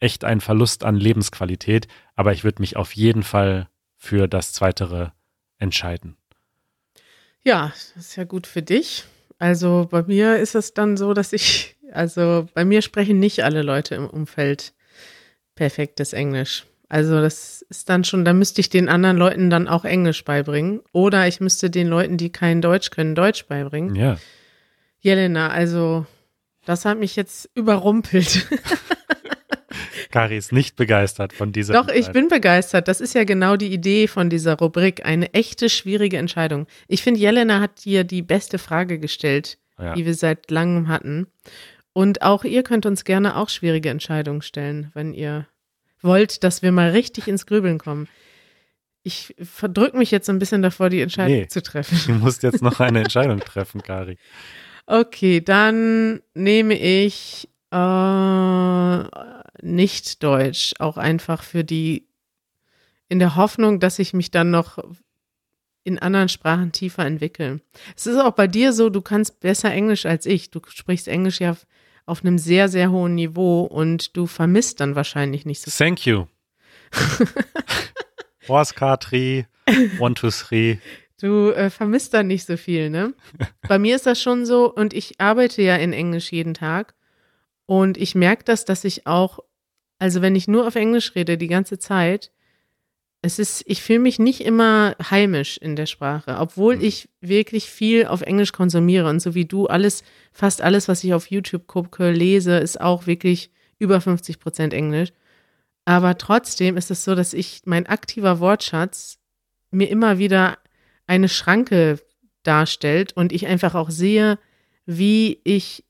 echt 0.00 0.24
ein 0.24 0.40
Verlust 0.40 0.84
an 0.84 0.94
Lebensqualität, 0.96 1.88
aber 2.14 2.32
ich 2.32 2.44
würde 2.44 2.62
mich 2.62 2.76
auf 2.76 2.92
jeden 2.94 3.24
Fall 3.24 3.68
für 3.96 4.28
das 4.28 4.52
Zweitere 4.52 5.12
entscheiden. 5.58 6.16
ja, 7.42 7.68
das 7.68 7.96
ist 7.96 8.16
ja 8.16 8.24
gut 8.24 8.46
für 8.46 8.62
dich. 8.62 9.04
Also 9.38 9.86
bei 9.90 10.02
mir 10.02 10.38
ist 10.38 10.54
es 10.54 10.74
dann 10.74 10.96
so, 10.96 11.14
dass 11.14 11.32
ich, 11.32 11.76
also 11.92 12.46
bei 12.54 12.64
mir 12.64 12.82
sprechen 12.82 13.18
nicht 13.18 13.44
alle 13.44 13.62
Leute 13.62 13.94
im 13.94 14.08
Umfeld 14.08 14.74
perfektes 15.54 16.12
Englisch. 16.12 16.66
Also 16.88 17.20
das 17.20 17.62
ist 17.68 17.88
dann 17.90 18.04
schon, 18.04 18.24
da 18.24 18.32
müsste 18.32 18.60
ich 18.60 18.70
den 18.70 18.88
anderen 18.88 19.18
Leuten 19.18 19.50
dann 19.50 19.68
auch 19.68 19.84
Englisch 19.84 20.24
beibringen. 20.24 20.80
Oder 20.92 21.28
ich 21.28 21.40
müsste 21.40 21.70
den 21.70 21.86
Leuten, 21.86 22.16
die 22.16 22.30
kein 22.30 22.62
Deutsch 22.62 22.90
können, 22.90 23.14
Deutsch 23.14 23.46
beibringen. 23.46 23.94
Ja, 23.94 24.16
Jelena, 25.00 25.48
also 25.48 26.06
das 26.64 26.84
hat 26.84 26.98
mich 26.98 27.16
jetzt 27.16 27.48
überrumpelt. 27.54 28.46
Kari 30.10 30.36
ist 30.36 30.52
nicht 30.52 30.76
begeistert 30.76 31.32
von 31.32 31.52
dieser 31.52 31.74
Doch, 31.74 31.88
ich 31.88 32.06
Entscheidung. 32.06 32.12
bin 32.22 32.28
begeistert. 32.28 32.88
Das 32.88 33.00
ist 33.00 33.14
ja 33.14 33.24
genau 33.24 33.56
die 33.56 33.72
Idee 33.72 34.06
von 34.08 34.30
dieser 34.30 34.54
Rubrik. 34.58 35.04
Eine 35.04 35.32
echte, 35.34 35.68
schwierige 35.68 36.16
Entscheidung. 36.18 36.66
Ich 36.86 37.02
finde, 37.02 37.20
Jelena 37.20 37.60
hat 37.60 37.84
dir 37.84 38.04
die 38.04 38.22
beste 38.22 38.58
Frage 38.58 38.98
gestellt, 38.98 39.58
Ja. 39.78 39.94
die 39.94 40.06
wir 40.06 40.14
seit 40.14 40.50
langem 40.50 40.88
hatten. 40.88 41.26
Und 41.92 42.22
auch 42.22 42.44
ihr 42.44 42.62
könnt 42.62 42.86
uns 42.86 43.04
gerne 43.04 43.36
auch 43.36 43.48
schwierige 43.48 43.90
Entscheidungen 43.90 44.42
stellen, 44.42 44.90
wenn 44.94 45.12
ihr 45.14 45.46
wollt, 46.00 46.44
dass 46.44 46.62
wir 46.62 46.70
mal 46.72 46.90
richtig 46.90 47.26
ins 47.28 47.44
Grübeln 47.46 47.78
kommen. 47.78 48.08
Ich 49.02 49.34
verdrück 49.42 49.94
mich 49.94 50.10
jetzt 50.10 50.26
so 50.26 50.32
ein 50.32 50.38
bisschen 50.38 50.62
davor, 50.62 50.90
die 50.90 51.00
Entscheidung 51.00 51.36
Nee. 51.38 51.48
zu 51.48 51.62
treffen. 51.62 51.98
Du 52.06 52.12
musst 52.24 52.42
jetzt 52.42 52.62
noch 52.62 52.78
eine 52.80 53.00
Entscheidung 53.04 53.40
treffen, 53.40 53.82
Kari. 53.82 54.16
Okay, 54.86 55.40
dann 55.40 56.20
nehme 56.34 56.78
ich 56.78 57.48
äh, 57.70 57.76
nicht 59.62 60.22
Deutsch, 60.22 60.74
auch 60.78 60.96
einfach 60.96 61.42
für 61.42 61.64
die, 61.64 62.08
in 63.08 63.18
der 63.18 63.36
Hoffnung, 63.36 63.80
dass 63.80 63.98
ich 63.98 64.12
mich 64.12 64.30
dann 64.30 64.50
noch 64.50 64.78
in 65.84 65.98
anderen 65.98 66.28
Sprachen 66.28 66.72
tiefer 66.72 67.06
entwickle. 67.06 67.60
Es 67.96 68.06
ist 68.06 68.18
auch 68.18 68.32
bei 68.32 68.46
dir 68.46 68.72
so, 68.72 68.90
du 68.90 69.00
kannst 69.00 69.40
besser 69.40 69.72
Englisch 69.72 70.04
als 70.06 70.26
ich. 70.26 70.50
Du 70.50 70.60
sprichst 70.68 71.08
Englisch 71.08 71.40
ja 71.40 71.56
auf, 72.04 72.24
einem 72.24 72.38
sehr, 72.38 72.68
sehr 72.68 72.90
hohen 72.90 73.14
Niveau 73.14 73.62
und 73.62 74.16
du 74.16 74.26
vermisst 74.26 74.80
dann 74.80 74.94
wahrscheinlich 74.94 75.46
nicht 75.46 75.60
so 75.62 75.70
viel. 75.70 75.86
Thank 75.86 76.06
you. 76.06 76.26
Horse 78.48 78.74
car 78.74 78.98
tree, 78.98 79.44
one, 79.98 80.14
two, 80.14 80.30
three. 80.30 80.78
Du 81.20 81.50
äh, 81.50 81.68
vermisst 81.70 82.14
dann 82.14 82.28
nicht 82.28 82.46
so 82.46 82.56
viel, 82.56 82.90
ne? 82.90 83.12
Bei 83.66 83.78
mir 83.78 83.96
ist 83.96 84.06
das 84.06 84.22
schon 84.22 84.46
so 84.46 84.72
und 84.72 84.94
ich 84.94 85.20
arbeite 85.20 85.62
ja 85.62 85.76
in 85.76 85.92
Englisch 85.92 86.32
jeden 86.32 86.54
Tag 86.54 86.94
und 87.66 87.98
ich 87.98 88.14
merke 88.14 88.44
das, 88.44 88.64
dass 88.64 88.84
ich 88.84 89.06
auch, 89.06 89.40
also 89.98 90.22
wenn 90.22 90.36
ich 90.36 90.48
nur 90.48 90.66
auf 90.66 90.76
Englisch 90.76 91.14
rede 91.14 91.36
die 91.38 91.48
ganze 91.48 91.78
Zeit, 91.78 92.30
es 93.20 93.38
ist, 93.40 93.64
ich 93.66 93.82
fühle 93.82 93.98
mich 93.98 94.18
nicht 94.20 94.40
immer 94.42 94.94
heimisch 95.10 95.58
in 95.58 95.74
der 95.74 95.86
Sprache, 95.86 96.36
obwohl 96.38 96.76
Mhm. 96.76 96.84
ich 96.84 97.08
wirklich 97.20 97.68
viel 97.68 98.06
auf 98.06 98.22
Englisch 98.22 98.52
konsumiere 98.52 99.08
und 99.08 99.20
so 99.20 99.34
wie 99.34 99.44
du 99.44 99.66
alles, 99.66 100.04
fast 100.32 100.62
alles, 100.62 100.86
was 100.86 101.02
ich 101.02 101.14
auf 101.14 101.30
YouTube 101.30 101.66
gucke, 101.66 102.10
lese, 102.12 102.58
ist 102.58 102.80
auch 102.80 103.06
wirklich 103.06 103.50
über 103.78 104.00
50 104.00 104.38
Prozent 104.38 104.72
Englisch. 104.72 105.10
Aber 105.84 106.16
trotzdem 106.18 106.76
ist 106.76 106.90
es 106.90 107.02
so, 107.04 107.14
dass 107.14 107.32
ich, 107.32 107.62
mein 107.64 107.86
aktiver 107.86 108.40
Wortschatz 108.40 109.18
mir 109.70 109.88
immer 109.90 110.18
wieder 110.18 110.58
eine 111.06 111.28
Schranke 111.28 111.98
darstellt 112.44 113.14
und 113.14 113.32
ich 113.32 113.46
einfach 113.46 113.74
auch 113.74 113.90
sehe, 113.90 114.38
wie 114.86 115.40
ich 115.44 115.84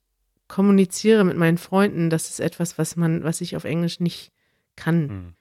kommuniziere 0.49 1.23
mit 1.23 1.37
meinen 1.37 1.57
Freunden. 1.57 2.09
Das 2.09 2.29
ist 2.29 2.41
etwas, 2.41 2.77
was 2.77 2.97
man, 2.97 3.23
was 3.23 3.39
ich 3.39 3.55
auf 3.55 3.63
Englisch 3.63 4.01
nicht 4.01 4.31
kann. 4.75 5.09
Hm. 5.09 5.33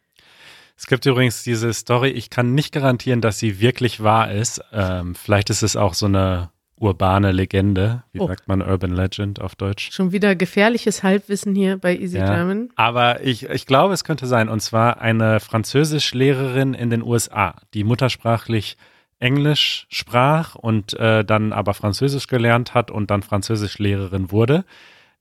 Es 0.76 0.86
gibt 0.86 1.04
übrigens 1.06 1.42
diese 1.42 1.72
Story, 1.72 2.10
ich 2.10 2.30
kann 2.30 2.54
nicht 2.54 2.72
garantieren, 2.72 3.20
dass 3.20 3.40
sie 3.40 3.58
wirklich 3.58 4.00
wahr 4.00 4.30
ist. 4.30 4.60
Ähm, 4.72 5.16
vielleicht 5.16 5.50
ist 5.50 5.62
es 5.62 5.74
auch 5.74 5.94
so 5.94 6.06
eine 6.06 6.50
urbane 6.76 7.32
Legende. 7.32 8.04
Wie 8.12 8.20
Oh. 8.20 8.28
sagt 8.28 8.46
man 8.46 8.62
Urban 8.62 8.92
Legend 8.92 9.40
auf 9.40 9.56
Deutsch? 9.56 9.90
Schon 9.90 10.12
wieder 10.12 10.36
gefährliches 10.36 11.02
Halbwissen 11.02 11.56
hier 11.56 11.78
bei 11.78 11.96
Easy 11.96 12.18
Ja. 12.18 12.32
German. 12.32 12.68
Aber 12.76 13.24
ich, 13.24 13.48
ich 13.48 13.66
glaube, 13.66 13.92
es 13.94 14.04
könnte 14.04 14.28
sein. 14.28 14.48
Und 14.48 14.60
zwar 14.60 15.00
eine 15.00 15.40
Französischlehrerin 15.40 16.74
in 16.74 16.90
den 16.90 17.02
USA, 17.02 17.56
die 17.74 17.82
muttersprachlich 17.82 18.76
Englisch 19.18 19.86
sprach 19.90 20.54
und 20.54 20.94
äh, 20.94 21.24
dann 21.24 21.52
aber 21.52 21.74
Französisch 21.74 22.28
gelernt 22.28 22.74
hat 22.74 22.92
und 22.92 23.10
dann 23.10 23.22
Französischlehrerin 23.22 24.30
wurde, 24.30 24.64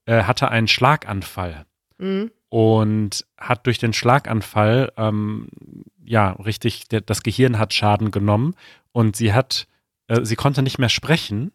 äh, 0.07 0.23
hatte 0.23 0.49
einen 0.49 0.67
Schlaganfall. 0.67 1.65
Mhm. 1.99 2.31
und 2.49 3.25
hat 3.37 3.65
durch 3.65 3.79
den 3.79 3.91
Schlaganfall 3.91 4.91
ähm, 4.97 5.47
ja 6.05 6.33
richtig 6.33 6.87
der, 6.87 7.01
das 7.01 7.23
Gehirn 7.23 7.57
hat 7.57 7.73
Schaden 7.73 8.11
genommen 8.11 8.53
und 8.91 9.15
sie 9.15 9.33
hat 9.33 9.67
äh, 10.07 10.23
sie 10.23 10.35
konnte 10.35 10.61
nicht 10.61 10.77
mehr 10.77 10.89
sprechen 10.89 11.51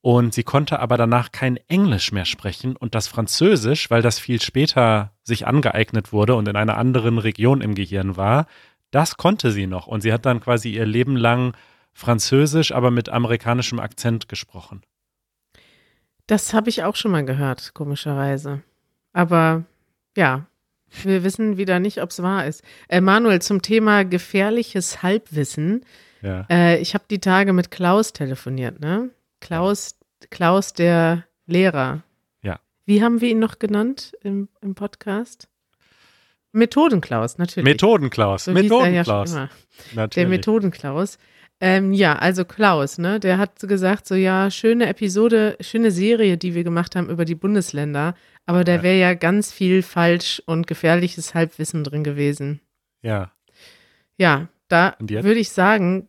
und 0.00 0.34
sie 0.34 0.42
konnte 0.42 0.80
aber 0.80 0.96
danach 0.96 1.32
kein 1.32 1.56
Englisch 1.68 2.12
mehr 2.12 2.24
sprechen 2.24 2.76
und 2.76 2.94
das 2.94 3.08
Französisch, 3.08 3.90
weil 3.90 4.02
das 4.02 4.18
viel 4.18 4.42
später 4.42 5.12
sich 5.22 5.46
angeeignet 5.46 6.12
wurde 6.12 6.34
und 6.34 6.48
in 6.48 6.56
einer 6.56 6.76
anderen 6.76 7.18
Region 7.18 7.60
im 7.60 7.74
Gehirn 7.74 8.16
war, 8.16 8.46
das 8.90 9.16
konnte 9.16 9.52
sie 9.52 9.66
noch 9.66 9.86
und 9.86 10.00
sie 10.00 10.12
hat 10.12 10.26
dann 10.26 10.40
quasi 10.40 10.70
ihr 10.70 10.86
Leben 10.86 11.16
lang 11.16 11.56
Französisch, 11.92 12.72
aber 12.72 12.90
mit 12.90 13.08
amerikanischem 13.08 13.80
Akzent 13.80 14.28
gesprochen. 14.28 14.82
Das 16.26 16.54
habe 16.54 16.68
ich 16.68 16.82
auch 16.82 16.96
schon 16.96 17.12
mal 17.12 17.24
gehört, 17.24 17.72
komischerweise. 17.74 18.62
Aber 19.12 19.64
ja, 20.16 20.46
wir 21.02 21.24
wissen 21.24 21.56
wieder 21.56 21.78
nicht, 21.78 22.02
ob 22.02 22.10
es 22.10 22.22
wahr 22.22 22.46
ist. 22.46 22.62
Äh, 22.88 23.00
Manuel, 23.00 23.40
zum 23.42 23.62
Thema 23.62 24.04
gefährliches 24.04 25.02
Halbwissen. 25.02 25.84
Ja. 26.22 26.46
Äh, 26.50 26.78
ich 26.80 26.94
habe 26.94 27.04
die 27.10 27.20
Tage 27.20 27.52
mit 27.52 27.70
Klaus 27.70 28.12
telefoniert, 28.12 28.80
ne? 28.80 29.10
Klaus, 29.40 29.96
Klaus, 30.30 30.72
der 30.72 31.24
Lehrer. 31.46 32.02
Ja. 32.42 32.58
Wie 32.86 33.02
haben 33.02 33.20
wir 33.20 33.30
ihn 33.30 33.38
noch 33.38 33.58
genannt 33.58 34.12
im, 34.22 34.48
im 34.60 34.74
Podcast? 34.74 35.48
Methodenklaus, 36.52 37.36
natürlich. 37.38 37.64
Methodenklaus, 37.70 38.44
So 38.46 38.52
ja 38.52 38.62
Methodenklaus. 38.62 39.30
schon 39.30 39.38
immer. 39.38 39.48
Der 39.94 39.96
Natürlich. 39.96 40.28
Methodenklaus. 40.30 41.18
Ähm, 41.60 41.94
ja, 41.94 42.16
also 42.16 42.44
Klaus, 42.44 42.98
ne, 42.98 43.18
der 43.18 43.38
hat 43.38 43.60
gesagt, 43.60 44.06
so 44.06 44.14
ja, 44.14 44.50
schöne 44.50 44.86
Episode, 44.88 45.56
schöne 45.60 45.90
Serie, 45.90 46.36
die 46.36 46.54
wir 46.54 46.64
gemacht 46.64 46.94
haben 46.96 47.08
über 47.08 47.24
die 47.24 47.34
Bundesländer, 47.34 48.14
aber 48.44 48.62
da 48.62 48.74
Ja. 48.76 48.82
wäre 48.82 48.98
ja 48.98 49.14
ganz 49.14 49.52
viel 49.52 49.82
falsch 49.82 50.42
und 50.44 50.66
gefährliches 50.66 51.34
Halbwissen 51.34 51.82
drin 51.84 52.04
gewesen. 52.04 52.60
ja. 53.02 53.30
Ja, 54.18 54.48
da 54.68 54.96
würde 54.98 55.34
ich 55.34 55.50
sagen, 55.50 56.08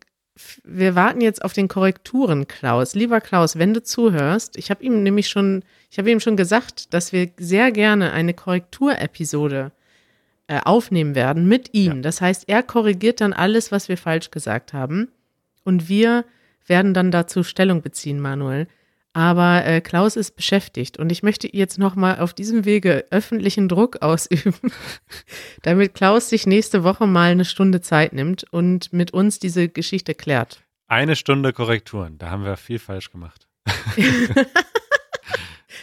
wir 0.64 0.94
warten 0.94 1.20
jetzt 1.20 1.44
auf 1.44 1.52
den 1.52 1.68
Korrekturen, 1.68 2.48
Klaus. 2.48 2.94
Lieber 2.94 3.20
Klaus, 3.20 3.58
wenn 3.58 3.74
du 3.74 3.82
zuhörst, 3.82 4.56
ich 4.56 4.70
habe 4.70 4.82
ihm 4.82 5.02
nämlich 5.02 5.28
schon, 5.28 5.62
ich 5.90 5.98
habe 5.98 6.10
ihm 6.10 6.18
schon 6.20 6.36
gesagt, 6.38 6.94
dass 6.94 7.12
wir 7.12 7.28
sehr 7.36 7.70
gerne 7.70 8.12
eine 8.12 8.32
Korrekturepisode 8.32 9.72
äh, 10.46 10.60
aufnehmen 10.64 11.14
werden 11.14 11.46
mit 11.48 11.74
ihm. 11.74 11.96
Ja. 11.96 12.00
Das 12.00 12.20
heißt, 12.22 12.48
er 12.48 12.62
korrigiert 12.62 13.20
dann 13.20 13.34
alles, 13.34 13.72
was 13.72 13.90
wir 13.90 13.98
falsch 13.98 14.30
gesagt 14.30 14.72
haben. 14.72 15.08
Und 15.68 15.90
wir 15.90 16.24
werden 16.66 16.94
dann 16.94 17.10
dazu 17.10 17.42
Stellung 17.42 17.82
beziehen, 17.82 18.20
Manuel. 18.20 18.68
Aber 19.12 19.66
äh, 19.66 19.82
Klaus 19.82 20.16
ist 20.16 20.34
beschäftigt 20.34 20.98
und 20.98 21.12
ich 21.12 21.22
möchte 21.22 21.54
jetzt 21.54 21.76
nochmal 21.78 22.20
auf 22.20 22.32
diesem 22.32 22.64
Wege 22.64 23.04
öffentlichen 23.10 23.68
Druck 23.68 23.96
ausüben, 24.00 24.54
damit 25.60 25.92
Klaus 25.92 26.30
sich 26.30 26.46
nächste 26.46 26.84
Woche 26.84 27.06
mal 27.06 27.32
eine 27.32 27.44
Stunde 27.44 27.82
Zeit 27.82 28.14
nimmt 28.14 28.46
und 28.50 28.94
mit 28.94 29.12
uns 29.12 29.40
diese 29.40 29.68
Geschichte 29.68 30.14
klärt. 30.14 30.62
Eine 30.86 31.16
Stunde 31.16 31.52
Korrekturen. 31.52 32.16
Da 32.16 32.30
haben 32.30 32.46
wir 32.46 32.56
viel 32.56 32.78
falsch 32.78 33.12
gemacht. 33.12 33.46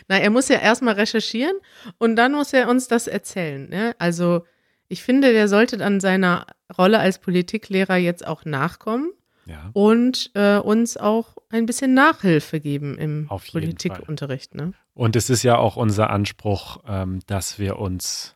Na, 0.07 0.17
er 0.17 0.31
muss 0.31 0.49
ja 0.49 0.57
erstmal 0.57 0.95
recherchieren 0.95 1.57
und 1.99 2.15
dann 2.15 2.31
muss 2.31 2.53
er 2.53 2.69
uns 2.69 2.87
das 2.87 3.05
erzählen. 3.05 3.69
Ne? 3.69 3.95
Also 3.99 4.47
ich 4.87 5.03
finde, 5.03 5.31
der 5.31 5.47
sollte 5.47 5.85
an 5.85 5.99
seiner 5.99 6.47
Rolle 6.75 6.97
als 6.97 7.19
Politiklehrer 7.19 7.97
jetzt 7.97 8.25
auch 8.25 8.45
nachkommen 8.45 9.11
Ja. 9.45 9.69
und 9.73 10.31
äh, 10.33 10.57
uns 10.57 10.97
auch 10.97 11.37
ein 11.49 11.65
bisschen 11.65 11.93
Nachhilfe 11.93 12.59
geben 12.59 12.97
im 12.97 13.27
Politikunterricht. 13.27 14.55
Ne? 14.55 14.73
Und 14.93 15.15
es 15.15 15.29
ist 15.29 15.43
ja 15.43 15.57
auch 15.57 15.75
unser 15.75 16.09
Anspruch, 16.09 16.83
ähm, 16.87 17.19
dass 17.27 17.59
wir 17.59 17.77
uns 17.77 18.35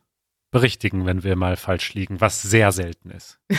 berichtigen, 0.50 1.06
wenn 1.06 1.24
wir 1.24 1.36
mal 1.36 1.56
falsch 1.56 1.94
liegen, 1.94 2.20
was 2.20 2.42
sehr 2.42 2.72
selten 2.72 3.10
ist. 3.10 3.38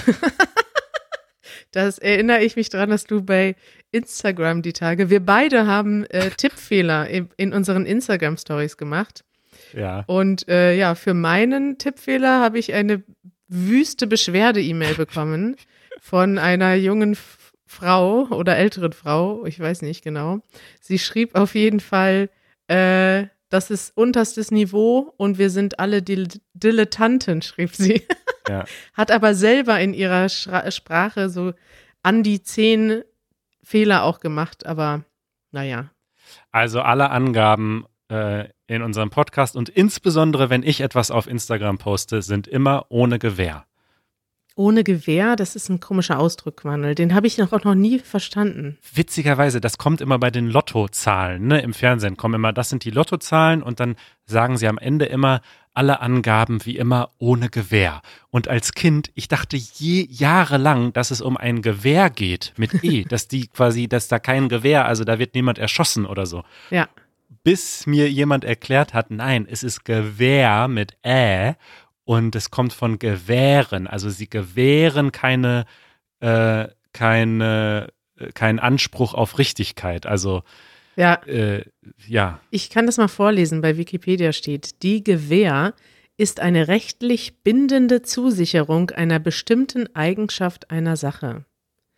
Das 1.72 2.00
erinnere 2.00 2.44
ich 2.44 2.56
mich 2.56 2.70
dran, 2.70 2.90
dass 2.90 3.06
du 3.06 3.22
bei 3.24 3.56
Instagram 3.92 4.62
die 4.62 4.74
Tage, 4.74 5.10
wir 5.10 5.26
beide 5.26 5.68
haben 5.68 6.06
äh, 6.06 6.30
Tippfehler 6.38 7.08
in, 7.08 7.30
in 7.38 7.54
unseren 7.54 7.86
Instagram-Stories 7.86 8.78
gemacht. 8.78 9.24
Ja. 9.74 10.04
Und 10.08 10.48
äh, 10.50 10.76
ja, 10.76 10.96
für 10.96 11.14
meinen 11.14 11.78
Tippfehler 11.78 12.42
habe 12.42 12.60
ich 12.60 12.74
eine 12.74 13.04
wüste 13.48 14.08
Beschwerde-E-Mail 14.08 14.96
bekommen 14.96 15.56
von 16.02 16.38
einer 16.38 16.74
jungen 16.76 17.16
Frau 17.72 18.28
oder 18.32 18.58
älteren 18.58 18.92
Frau, 18.92 19.46
ich 19.46 19.58
weiß 19.58 19.82
nicht 19.82 20.04
genau. 20.04 20.42
Sie 20.82 21.00
schrieb 21.00 21.36
auf 21.36 21.56
jeden 21.56 21.80
Fall, 21.80 22.30
äh, 22.68 23.28
das 23.50 23.72
ist 23.72 23.96
unterstes 23.96 24.52
Niveau 24.52 25.14
und 25.16 25.38
wir 25.38 25.50
sind 25.50 25.80
alle 25.80 26.02
Dil 26.02 26.28
Dilettanten, 26.54 27.42
schrieb 27.42 27.74
sie. 27.74 28.06
Ja. 28.48 28.66
Hat 28.94 29.10
aber 29.10 29.34
selber 29.36 29.80
in 29.80 29.94
ihrer 29.94 30.28
Schra 30.28 30.70
Sprache 30.70 31.30
so 31.30 31.54
an 32.04 32.24
die 32.24 32.44
zehn 32.44 33.04
Fehler 33.64 34.04
auch 34.04 34.20
gemacht, 34.20 34.66
aber 34.66 35.06
naja. 35.52 35.92
Also 36.52 36.82
alle 36.82 37.10
Angaben 37.10 37.86
äh, 38.10 38.50
in 38.68 38.82
unserem 38.82 39.12
Podcast 39.12 39.56
und 39.56 39.70
insbesondere, 39.70 40.50
wenn 40.50 40.64
ich 40.64 40.82
etwas 40.82 41.10
auf 41.10 41.26
Instagram 41.26 41.78
poste, 41.78 42.22
sind 42.22 42.48
immer 42.48 42.88
ohne 42.90 43.18
Gewähr. 43.18 43.66
Ohne 44.56 44.84
Gewehr, 44.84 45.38
das 45.38 45.56
ist 45.56 45.70
ein 45.70 45.80
komischer 45.80 46.20
Ausdruck, 46.20 46.66
Manuel. 46.66 46.94
Den 46.94 47.16
habe 47.16 47.26
ich 47.26 47.38
noch, 47.38 47.54
auch 47.54 47.64
noch 47.64 47.76
nie 47.76 48.00
verstanden. 48.00 48.78
Witzigerweise, 48.94 49.62
das 49.62 49.78
kommt 49.78 50.02
immer 50.02 50.20
bei 50.20 50.30
den 50.30 50.48
Lottozahlen, 50.48 51.48
ne? 51.48 51.62
Im 51.62 51.74
Fernsehen 51.74 52.18
kommen 52.18 52.36
immer, 52.36 52.52
das 52.52 52.70
sind 52.70 52.84
die 52.84 52.92
Lottozahlen 52.92 53.64
und 53.64 53.80
dann 53.80 53.96
sagen 54.26 54.58
sie 54.58 54.68
am 54.68 54.78
Ende 54.78 55.06
immer 55.06 55.42
alle 55.74 56.02
Angaben 56.02 56.66
wie 56.66 56.76
immer 56.76 57.12
ohne 57.18 57.50
Gewehr. 57.50 58.02
Und 58.30 58.48
als 58.48 58.74
Kind, 58.74 59.10
ich 59.16 59.28
dachte 59.30 59.56
je 59.56 60.06
jahrelang, 60.10 60.92
dass 60.94 61.12
es 61.12 61.22
um 61.22 61.38
ein 61.38 61.62
Gewehr 61.62 62.10
geht 62.10 62.54
mit 62.58 62.84
E, 62.84 63.04
dass 63.10 63.28
die 63.28 63.48
quasi, 63.48 63.88
dass 63.88 64.08
da 64.08 64.20
kein 64.20 64.50
Gewehr, 64.50 64.86
also 64.86 65.04
da 65.06 65.18
wird 65.18 65.34
niemand 65.34 65.60
erschossen 65.60 66.06
oder 66.06 66.26
so. 66.26 66.44
Ja. 66.72 66.90
Bis 67.44 67.88
mir 67.88 68.12
jemand 68.12 68.44
erklärt 68.44 68.94
hat, 68.94 69.10
nein, 69.12 69.48
es 69.50 69.64
ist 69.64 69.86
Gewehr 69.86 70.68
mit 70.68 70.98
Ä 71.06 71.56
und 72.12 72.36
es 72.36 72.52
kommt 72.52 72.74
von 72.74 73.00
gewähren. 73.00 73.88
Also 73.88 74.10
sie 74.10 74.30
gewähren 74.30 75.12
keine, 75.12 75.66
äh, 76.20 76.68
keine, 76.94 77.88
äh, 78.18 78.32
keinen 78.34 78.60
Anspruch 78.60 79.14
auf 79.14 79.38
Richtigkeit. 79.38 80.06
Also 80.06 80.44
Ja, 80.98 81.14
äh, 81.26 81.64
ja, 82.08 82.40
ich 82.50 82.70
kann 82.70 82.86
das 82.86 82.98
mal 82.98 83.08
vorlesen. 83.08 83.62
Bei 83.62 83.78
Wikipedia 83.78 84.34
steht, 84.34 84.84
die 84.84 85.04
Gewähr 85.04 85.74
ist 86.18 86.40
eine 86.42 86.68
rechtlich 86.68 87.44
bindende 87.44 88.02
Zusicherung 88.02 88.92
einer 88.92 89.20
bestimmten 89.20 89.88
Eigenschaft 89.96 90.70
einer 90.70 90.98
Sache. 90.98 91.46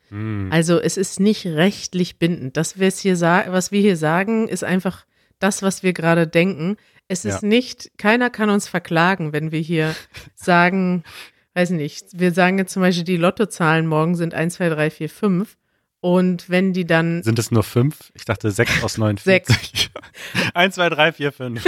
hm, 0.10 0.50
Also 0.52 0.80
es 0.80 0.96
ist 0.98 1.20
nicht 1.20 1.46
rechtlich 1.48 2.20
bindend. 2.20 2.56
Das, 2.56 2.80
was, 2.80 3.00
hier 3.00 3.16
sa- 3.18 3.46
was 3.50 3.72
wir 3.72 3.82
hier 3.82 3.98
sagen, 3.98 4.48
ist 4.48 4.64
einfach 4.64 5.06
das, 5.40 5.62
was 5.64 5.82
wir 5.84 5.94
gerade 5.94 6.28
denken. 6.28 6.78
Es 7.08 7.26
ist 7.26 7.42
Ja. 7.42 7.48
nicht, 7.48 7.92
keiner 7.98 8.30
kann 8.30 8.50
uns 8.50 8.68
verklagen, 8.68 9.34
wenn 9.34 9.52
wir 9.52 9.60
hier 9.60 9.96
sagen, 10.36 11.04
weiß 11.54 11.72
nicht, 11.72 12.08
wir 12.14 12.32
sagen 12.34 12.58
jetzt 12.58 12.74
zum 12.74 12.82
Beispiel, 12.82 13.04
die 13.04 13.18
Lottozahlen 13.18 13.86
morgen 13.88 14.16
sind 14.16 14.34
1, 14.34 14.56
2, 14.56 14.70
3, 14.70 14.90
4, 14.90 15.10
5. 15.10 15.58
Und 16.00 16.50
wenn 16.50 16.74
die 16.74 16.86
dann, 16.86 17.24
sind 17.24 17.40
es 17.40 17.50
nur 17.52 17.64
fünf? 17.64 18.12
Ich 18.14 18.26
dachte 18.26 18.52
sechs 18.52 18.84
aus 18.84 18.98
49. 18.98 19.90
Eins, 20.54 20.76
zwei, 20.76 20.90
drei, 20.90 21.14
vier, 21.14 21.32
fünf. 21.32 21.64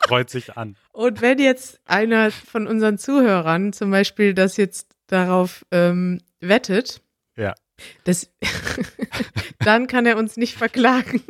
Kreuz 0.00 0.32
sich 0.32 0.56
an. 0.56 0.76
und 0.90 1.20
wenn 1.22 1.38
jetzt 1.38 1.78
einer 1.86 2.32
von 2.32 2.66
unseren 2.66 2.98
Zuhörern 2.98 3.72
zum 3.72 3.90
Beispiel 3.92 4.34
das 4.34 4.56
jetzt 4.56 4.88
darauf 5.06 5.64
ähm, 5.70 6.20
wettet, 6.40 7.00
Ja. 7.36 7.54
das, 8.04 8.28
dann 9.60 9.86
kann 9.86 10.06
er 10.06 10.16
uns 10.16 10.36
nicht 10.36 10.56
verklagen, 10.56 11.22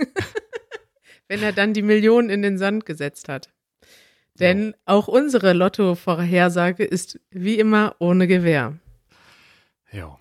wenn 1.33 1.42
er 1.42 1.55
dann 1.55 1.73
die 1.73 1.81
Millionen 1.81 2.29
in 2.29 2.42
den 2.42 2.59
Sand 2.59 2.85
gesetzt 2.85 3.31
hat. 3.31 3.49
Denn 4.35 4.75
auch 4.85 5.09
unsere 5.09 5.55
Lotto-Vorhersage 5.55 6.85
ist 6.85 7.18
wie 7.31 7.59
immer 7.59 7.97
ohne 8.01 8.27
Gewähr. 8.27 8.77
Jo. 9.90 10.18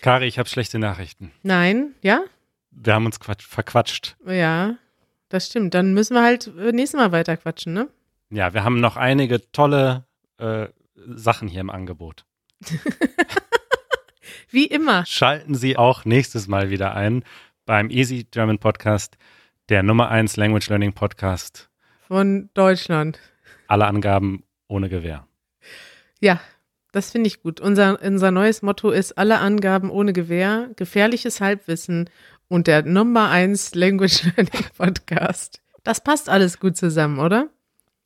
Kari, 0.00 0.28
ich 0.28 0.38
habe 0.38 0.48
schlechte 0.48 0.78
Nachrichten. 0.78 1.32
Nein, 1.42 1.96
ja? 2.02 2.22
Wir 2.70 2.94
haben 2.94 3.06
uns 3.06 3.18
quatsch, 3.18 3.44
verquatscht. 3.44 4.16
Ja, 4.24 4.76
das 5.28 5.46
stimmt. 5.46 5.74
Dann 5.74 5.92
müssen 5.92 6.14
wir 6.14 6.22
halt 6.22 6.46
äh, 6.56 6.70
nächstes 6.70 7.00
Mal 7.00 7.10
weiter 7.10 7.36
quatschen, 7.36 7.72
ne? 7.72 7.88
Ja, 8.30 8.54
wir 8.54 8.62
haben 8.62 8.78
noch 8.78 8.96
einige 8.96 9.50
tolle 9.50 10.04
äh, 10.36 10.68
Sachen 10.94 11.48
hier 11.48 11.62
im 11.62 11.70
Angebot. 11.70 12.26
Wie 14.50 14.66
immer. 14.66 15.04
Schalten 15.04 15.56
Sie 15.56 15.76
auch 15.76 16.04
nächstes 16.04 16.46
Mal 16.46 16.70
wieder 16.70 16.94
ein 16.94 17.24
beim 17.66 17.90
Easy 17.90 18.24
German 18.30 18.60
Podcast, 18.60 19.18
der 19.68 19.82
Nummer 19.82 20.08
1 20.08 20.36
Language 20.36 20.70
Learning 20.70 20.94
Podcast. 20.94 21.68
Von 22.06 22.48
Deutschland. 22.54 23.18
Alle 23.66 23.86
Angaben 23.86 24.44
ohne 24.66 24.88
Gewähr. 24.88 25.26
Ja, 26.20 26.40
das 26.90 27.10
finde 27.10 27.28
ich 27.28 27.42
gut. 27.42 27.60
Unser, 27.60 28.00
unser 28.02 28.30
neues 28.30 28.62
Motto 28.62 28.90
ist 28.90 29.18
alle 29.18 29.40
Angaben 29.40 29.90
ohne 29.90 30.14
Gewähr, 30.14 30.70
gefährliches 30.76 31.42
Halbwissen 31.42 32.08
und 32.48 32.66
der 32.66 32.82
Nummer 32.82 33.28
1 33.28 33.74
Language 33.74 34.22
Learning 34.36 34.64
Podcast. 34.76 35.60
Das 35.84 36.02
passt 36.02 36.30
alles 36.30 36.60
gut 36.60 36.78
zusammen, 36.78 37.18
oder? 37.18 37.50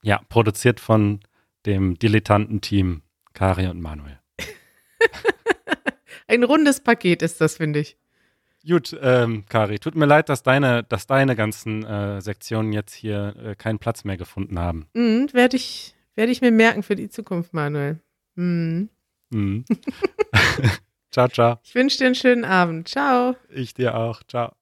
Ja, 0.02 0.20
produziert 0.28 0.80
von 0.80 1.20
dem 1.64 1.96
Dilettanten-Team 1.96 3.02
Kari 3.34 3.68
und 3.68 3.80
Manuel. 3.80 4.18
Ein 6.26 6.42
rundes 6.42 6.80
Paket 6.80 7.22
ist 7.22 7.40
das, 7.40 7.56
finde 7.56 7.80
ich. 7.80 7.96
Gut, 8.66 8.96
ähm, 9.02 9.44
Kari, 9.48 9.78
tut 9.78 9.96
mir 9.96 10.06
leid, 10.06 10.28
dass 10.28 10.42
deine, 10.42 10.84
dass 10.84 11.06
deine 11.06 11.34
ganzen 11.34 11.84
äh, 11.84 12.20
Sektionen 12.20 12.72
jetzt 12.72 12.94
hier 12.94 13.34
äh, 13.36 13.54
keinen 13.56 13.78
Platz 13.80 14.04
mehr 14.04 14.16
gefunden 14.16 14.58
haben. 14.58 14.86
Mhm, 14.94 15.28
Werde 15.32 15.56
ich, 15.56 15.96
werd 16.14 16.30
ich 16.30 16.40
mir 16.40 16.52
merken 16.52 16.82
für 16.82 16.94
die 16.94 17.08
Zukunft, 17.08 17.54
Manuel. 17.54 18.00
Mhm. 18.36 18.88
Mhm. 19.30 19.64
ciao, 21.10 21.28
ciao. 21.28 21.58
Ich 21.64 21.74
wünsche 21.74 21.98
dir 21.98 22.06
einen 22.06 22.14
schönen 22.14 22.44
Abend. 22.44 22.88
Ciao. 22.88 23.34
Ich 23.48 23.74
dir 23.74 23.96
auch. 23.96 24.22
Ciao. 24.24 24.52